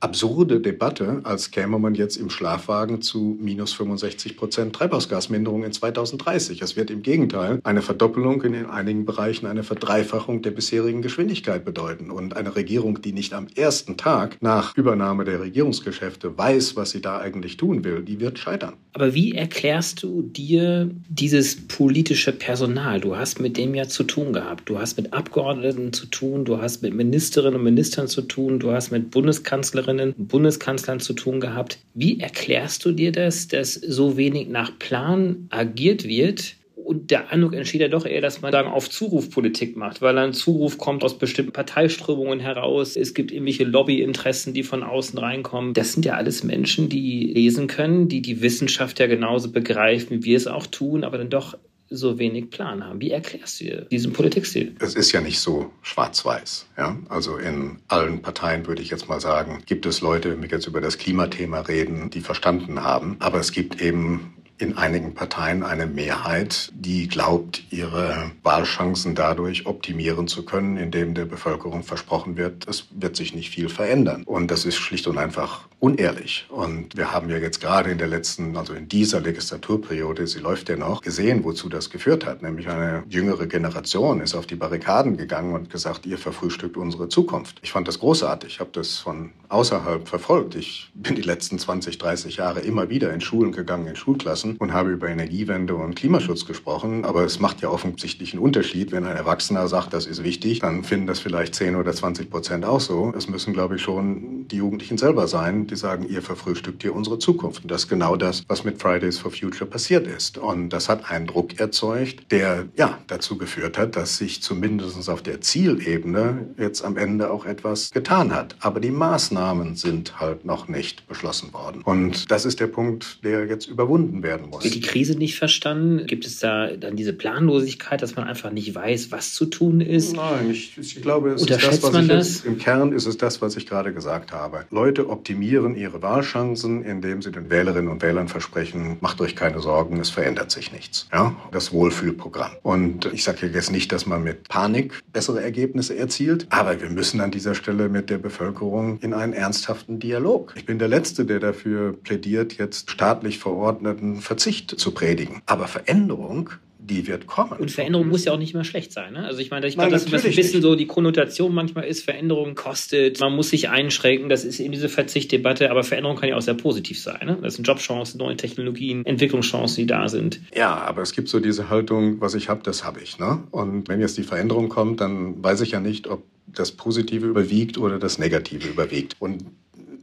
absurde 0.00 0.60
Debatte, 0.60 1.20
als 1.24 1.50
käme 1.50 1.78
man 1.78 1.94
jetzt 1.94 2.16
im 2.16 2.28
Schlafwagen 2.28 3.00
zu 3.00 3.38
minus 3.40 3.72
65 3.72 4.36
Prozent 4.36 4.74
Treibhausgasminderung 4.74 5.64
in 5.64 5.72
2030. 5.72 6.60
Es 6.60 6.76
wird 6.76 6.90
im 6.90 7.02
Gegenteil 7.02 7.60
eine 7.64 7.80
Verdoppelung 7.80 8.42
in 8.42 8.66
einigen 8.66 9.06
Bereichen, 9.06 9.46
eine 9.46 9.62
Verdreifachung 9.62 10.42
der 10.42 10.50
bisherigen 10.50 11.00
Geschwindigkeit 11.00 11.64
bedeuten. 11.64 12.10
Und 12.10 12.36
eine 12.36 12.56
Regierung, 12.56 13.00
die 13.00 13.12
nicht 13.12 13.32
am 13.32 13.46
ersten 13.54 13.96
Tag 13.96 14.36
nach 14.40 14.76
Übernahme 14.76 15.24
der 15.24 15.40
Regierungsgeschäfte 15.40 16.36
weiß, 16.36 16.76
was 16.76 16.90
sie 16.90 17.00
da 17.00 17.18
eigentlich 17.18 17.56
tun 17.56 17.82
will, 17.82 18.02
die 18.02 18.20
wird 18.20 18.38
scheitern. 18.38 18.74
Aber 18.92 19.14
wie 19.14 19.32
erklärst 19.32 20.02
du 20.02 20.22
dir 20.22 20.90
dieses 21.08 21.66
politische 21.68 22.32
Personal? 22.32 23.00
Du 23.00 23.16
hast 23.16 23.40
mit 23.40 23.56
dem 23.56 23.74
ja 23.74 23.88
zu 23.88 24.04
tun 24.04 24.34
gehabt. 24.34 24.68
Du 24.68 24.78
hast 24.78 24.98
mit 24.98 25.14
Abgeordneten 25.14 25.92
zu 25.92 26.06
tun, 26.06 26.44
du 26.44 26.60
hast 26.60 26.82
mit 26.82 26.94
Ministerinnen 26.94 27.56
und 27.56 27.64
Ministern 27.64 28.08
zu 28.08 28.22
tun, 28.22 28.58
du 28.58 28.72
hast 28.72 28.92
mit 28.92 29.10
Bundeskanzlerinnen 29.10 29.85
Bundeskanzlerinnen 29.86 30.12
und 30.12 30.28
Bundeskanzlern 30.28 31.00
zu 31.00 31.12
tun 31.12 31.40
gehabt. 31.40 31.78
Wie 31.94 32.20
erklärst 32.20 32.84
du 32.84 32.92
dir 32.92 33.12
das, 33.12 33.48
dass 33.48 33.74
so 33.74 34.16
wenig 34.16 34.48
nach 34.48 34.78
Plan 34.78 35.46
agiert 35.50 36.04
wird? 36.04 36.56
Und 36.74 37.10
der 37.10 37.32
Eindruck 37.32 37.54
entsteht 37.54 37.80
ja 37.80 37.88
doch 37.88 38.06
eher, 38.06 38.20
dass 38.20 38.42
man 38.42 38.52
dann 38.52 38.66
auf 38.66 38.88
Zuruf 38.88 39.30
Politik 39.30 39.76
macht, 39.76 40.02
weil 40.02 40.16
ein 40.18 40.32
Zuruf 40.32 40.78
kommt 40.78 41.02
aus 41.02 41.18
bestimmten 41.18 41.52
Parteiströmungen 41.52 42.38
heraus. 42.38 42.94
Es 42.94 43.12
gibt 43.12 43.32
irgendwelche 43.32 43.64
Lobbyinteressen, 43.64 44.54
die 44.54 44.62
von 44.62 44.84
außen 44.84 45.18
reinkommen. 45.18 45.74
Das 45.74 45.94
sind 45.94 46.04
ja 46.04 46.14
alles 46.14 46.44
Menschen, 46.44 46.88
die 46.88 47.32
lesen 47.34 47.66
können, 47.66 48.08
die 48.08 48.22
die 48.22 48.40
Wissenschaft 48.40 49.00
ja 49.00 49.08
genauso 49.08 49.50
begreifen, 49.50 50.18
wie 50.18 50.24
wir 50.24 50.36
es 50.36 50.46
auch 50.46 50.66
tun, 50.68 51.02
aber 51.02 51.18
dann 51.18 51.30
doch 51.30 51.58
so 51.90 52.18
wenig 52.18 52.50
Plan 52.50 52.84
haben. 52.84 53.00
Wie 53.00 53.10
erklärst 53.10 53.60
du 53.60 53.64
dir 53.64 53.80
diesen 53.90 54.12
Politikstil? 54.12 54.74
Es 54.80 54.94
ist 54.94 55.12
ja 55.12 55.20
nicht 55.20 55.38
so 55.38 55.72
schwarz-weiß. 55.82 56.66
Ja? 56.76 56.98
Also 57.08 57.36
in 57.36 57.78
allen 57.88 58.22
Parteien 58.22 58.66
würde 58.66 58.82
ich 58.82 58.90
jetzt 58.90 59.08
mal 59.08 59.20
sagen, 59.20 59.62
gibt 59.66 59.86
es 59.86 60.00
Leute, 60.00 60.36
die 60.36 60.48
jetzt 60.48 60.66
über 60.66 60.80
das 60.80 60.98
Klimathema 60.98 61.60
reden, 61.60 62.10
die 62.10 62.20
verstanden 62.20 62.82
haben. 62.82 63.16
Aber 63.20 63.38
es 63.38 63.52
gibt 63.52 63.80
eben 63.80 64.35
in 64.58 64.78
einigen 64.78 65.14
Parteien 65.14 65.62
eine 65.62 65.86
Mehrheit, 65.86 66.70
die 66.74 67.08
glaubt, 67.08 67.64
ihre 67.70 68.30
Wahlchancen 68.42 69.14
dadurch 69.14 69.66
optimieren 69.66 70.28
zu 70.28 70.44
können, 70.44 70.76
indem 70.76 71.14
der 71.14 71.26
Bevölkerung 71.26 71.82
versprochen 71.82 72.36
wird, 72.36 72.66
es 72.66 72.88
wird 72.90 73.16
sich 73.16 73.34
nicht 73.34 73.50
viel 73.50 73.68
verändern. 73.68 74.22
Und 74.24 74.50
das 74.50 74.64
ist 74.64 74.76
schlicht 74.76 75.06
und 75.06 75.18
einfach 75.18 75.68
unehrlich. 75.78 76.46
Und 76.48 76.96
wir 76.96 77.12
haben 77.12 77.28
ja 77.28 77.36
jetzt 77.36 77.60
gerade 77.60 77.90
in 77.90 77.98
der 77.98 78.08
letzten, 78.08 78.56
also 78.56 78.72
in 78.72 78.88
dieser 78.88 79.20
Legislaturperiode, 79.20 80.26
sie 80.26 80.38
läuft 80.38 80.68
ja 80.70 80.76
noch, 80.76 81.02
gesehen, 81.02 81.44
wozu 81.44 81.68
das 81.68 81.90
geführt 81.90 82.24
hat. 82.24 82.42
Nämlich 82.42 82.68
eine 82.68 83.04
jüngere 83.08 83.46
Generation 83.46 84.20
ist 84.20 84.34
auf 84.34 84.46
die 84.46 84.56
Barrikaden 84.56 85.18
gegangen 85.18 85.54
und 85.54 85.68
gesagt, 85.68 86.06
ihr 86.06 86.18
verfrühstückt 86.18 86.78
unsere 86.78 87.08
Zukunft. 87.08 87.58
Ich 87.62 87.72
fand 87.72 87.88
das 87.88 87.98
großartig. 87.98 88.54
Ich 88.54 88.60
habe 88.60 88.70
das 88.72 88.96
von 88.98 89.32
außerhalb 89.48 90.08
verfolgt. 90.08 90.54
Ich 90.54 90.90
bin 90.94 91.14
die 91.14 91.22
letzten 91.22 91.58
20, 91.58 91.98
30 91.98 92.36
Jahre 92.36 92.60
immer 92.60 92.88
wieder 92.88 93.12
in 93.12 93.20
Schulen 93.20 93.52
gegangen, 93.52 93.86
in 93.86 93.96
Schulklassen 93.96 94.45
und 94.54 94.72
habe 94.72 94.90
über 94.90 95.08
Energiewende 95.08 95.74
und 95.74 95.96
Klimaschutz 95.96 96.46
gesprochen. 96.46 97.04
Aber 97.04 97.24
es 97.24 97.40
macht 97.40 97.60
ja 97.60 97.68
offensichtlich 97.68 98.32
einen 98.32 98.42
Unterschied, 98.42 98.92
wenn 98.92 99.04
ein 99.04 99.16
Erwachsener 99.16 99.68
sagt, 99.68 99.92
das 99.92 100.06
ist 100.06 100.22
wichtig, 100.22 100.60
dann 100.60 100.84
finden 100.84 101.06
das 101.06 101.18
vielleicht 101.18 101.54
10 101.54 101.76
oder 101.76 101.92
20 101.92 102.30
Prozent 102.30 102.64
auch 102.64 102.80
so. 102.80 103.12
Es 103.16 103.28
müssen, 103.28 103.52
glaube 103.52 103.76
ich, 103.76 103.82
schon 103.82 104.46
die 104.48 104.56
Jugendlichen 104.56 104.98
selber 104.98 105.26
sein, 105.28 105.66
die 105.66 105.76
sagen, 105.76 106.06
ihr 106.08 106.22
verfrühstückt 106.22 106.82
hier 106.82 106.94
unsere 106.94 107.18
Zukunft. 107.18 107.62
Und 107.62 107.70
das 107.70 107.82
ist 107.82 107.88
genau 107.88 108.16
das, 108.16 108.44
was 108.48 108.64
mit 108.64 108.80
Fridays 108.80 109.18
for 109.18 109.30
Future 109.30 109.68
passiert 109.68 110.06
ist. 110.06 110.38
Und 110.38 110.70
das 110.70 110.88
hat 110.88 111.10
einen 111.10 111.26
Druck 111.26 111.58
erzeugt, 111.58 112.30
der 112.30 112.66
ja 112.76 112.98
dazu 113.06 113.38
geführt 113.38 113.78
hat, 113.78 113.96
dass 113.96 114.18
sich 114.18 114.42
zumindest 114.42 115.08
auf 115.08 115.22
der 115.22 115.40
Zielebene 115.40 116.46
jetzt 116.58 116.84
am 116.84 116.96
Ende 116.96 117.30
auch 117.30 117.44
etwas 117.44 117.90
getan 117.90 118.34
hat. 118.34 118.56
Aber 118.60 118.80
die 118.80 118.90
Maßnahmen 118.90 119.76
sind 119.76 120.20
halt 120.20 120.44
noch 120.44 120.68
nicht 120.68 121.06
beschlossen 121.08 121.52
worden. 121.52 121.82
Und 121.82 122.30
das 122.30 122.44
ist 122.44 122.60
der 122.60 122.66
Punkt, 122.66 123.24
der 123.24 123.46
jetzt 123.46 123.66
überwunden 123.66 124.22
werden 124.22 124.35
muss. 124.38 124.64
Wird 124.64 124.74
die 124.74 124.80
Krise 124.80 125.16
nicht 125.16 125.36
verstanden? 125.38 126.06
Gibt 126.06 126.26
es 126.26 126.38
da 126.38 126.76
dann 126.76 126.96
diese 126.96 127.12
Planlosigkeit, 127.12 128.02
dass 128.02 128.16
man 128.16 128.26
einfach 128.26 128.50
nicht 128.50 128.74
weiß, 128.74 129.10
was 129.12 129.34
zu 129.34 129.46
tun 129.46 129.80
ist? 129.80 130.16
Nein, 130.16 130.50
ich, 130.50 130.76
ich 130.78 131.02
glaube, 131.02 131.30
es 131.30 131.42
ist 131.42 131.50
das, 131.50 131.82
was 131.82 131.94
ich 131.94 132.08
das? 132.08 132.34
Jetzt, 132.36 132.46
im 132.46 132.58
Kern 132.58 132.92
ist 132.92 133.06
es 133.06 133.16
das, 133.16 133.40
was 133.42 133.56
ich 133.56 133.66
gerade 133.66 133.92
gesagt 133.92 134.32
habe. 134.32 134.64
Leute 134.70 135.08
optimieren 135.08 135.46
optimieren 135.46 135.76
ihre 135.76 136.02
Wahlchancen, 136.02 136.82
indem 136.82 137.22
sie 137.22 137.30
den 137.30 137.50
Wählerinnen 137.50 137.90
und 137.90 138.02
Wählern 138.02 138.28
versprechen, 138.28 138.96
macht 139.00 139.20
euch 139.20 139.36
keine 139.36 139.60
Sorgen, 139.60 140.00
es 140.00 140.10
verändert 140.10 140.50
sich 140.50 140.72
nichts. 140.72 141.08
Ja? 141.12 141.34
Das 141.52 141.72
Wohlfühlprogramm. 141.72 142.52
Und 142.62 143.10
ich 143.12 143.24
sage 143.24 143.46
jetzt 143.46 143.70
nicht, 143.70 143.92
dass 143.92 144.06
man 144.06 144.22
mit 144.22 144.48
Panik 144.48 145.02
bessere 145.12 145.42
Ergebnisse 145.42 145.96
erzielt, 145.96 146.46
aber 146.50 146.80
wir 146.80 146.90
müssen 146.90 147.20
an 147.20 147.30
dieser 147.30 147.54
Stelle 147.54 147.88
mit 147.88 148.10
der 148.10 148.18
Bevölkerung 148.18 148.98
in 149.00 149.14
einen 149.14 149.32
ernsthaften 149.32 149.98
Dialog. 149.98 150.52
Ich 150.56 150.66
bin 150.66 150.78
der 150.78 150.88
Letzte, 150.88 151.24
der 151.24 151.40
dafür 151.40 151.92
plädiert, 151.92 152.58
jetzt 152.58 152.90
staatlich 152.90 153.38
verordneten 153.38 154.20
Verzicht 154.26 154.78
zu 154.78 154.90
predigen. 154.92 155.42
Aber 155.46 155.68
Veränderung 155.68 156.50
die 156.86 157.06
wird 157.06 157.26
kommen. 157.26 157.58
Und 157.58 157.70
Veränderung 157.70 158.08
muss 158.08 158.24
ja 158.24 158.32
auch 158.32 158.38
nicht 158.38 158.54
immer 158.54 158.64
schlecht 158.64 158.92
sein. 158.92 159.14
Ne? 159.14 159.24
Also 159.24 159.40
ich 159.40 159.50
meine, 159.50 159.66
ich 159.66 159.74
glaube, 159.74 159.90
dass 159.90 160.04
das 160.04 160.24
ein 160.24 160.34
bisschen 160.34 160.60
nicht. 160.60 160.62
so 160.62 160.76
die 160.76 160.86
Konnotation 160.86 161.54
manchmal 161.54 161.84
ist, 161.84 162.04
Veränderung 162.04 162.54
kostet, 162.54 163.18
man 163.20 163.34
muss 163.34 163.50
sich 163.50 163.68
einschränken, 163.68 164.28
das 164.28 164.44
ist 164.44 164.60
eben 164.60 164.72
diese 164.72 164.88
Verzichtdebatte, 164.88 165.70
aber 165.70 165.84
Veränderung 165.84 166.16
kann 166.16 166.28
ja 166.28 166.36
auch 166.36 166.42
sehr 166.42 166.54
positiv 166.54 167.00
sein. 167.00 167.26
Ne? 167.26 167.38
Das 167.42 167.54
sind 167.54 167.66
Jobchancen, 167.66 168.18
neue 168.18 168.36
Technologien, 168.36 169.04
Entwicklungschancen, 169.04 169.82
die 169.82 169.86
da 169.86 170.08
sind. 170.08 170.40
Ja, 170.54 170.76
aber 170.76 171.02
es 171.02 171.12
gibt 171.12 171.28
so 171.28 171.40
diese 171.40 171.70
Haltung, 171.70 172.20
was 172.20 172.34
ich 172.34 172.48
habe, 172.48 172.60
das 172.62 172.84
habe 172.84 173.00
ich. 173.00 173.18
Ne? 173.18 173.42
Und 173.50 173.88
wenn 173.88 174.00
jetzt 174.00 174.16
die 174.16 174.22
Veränderung 174.22 174.68
kommt, 174.68 175.00
dann 175.00 175.42
weiß 175.42 175.62
ich 175.62 175.72
ja 175.72 175.80
nicht, 175.80 176.06
ob 176.06 176.22
das 176.46 176.72
Positive 176.72 177.26
überwiegt 177.26 177.78
oder 177.78 177.98
das 177.98 178.18
Negative 178.18 178.68
überwiegt. 178.68 179.16
Und 179.18 179.44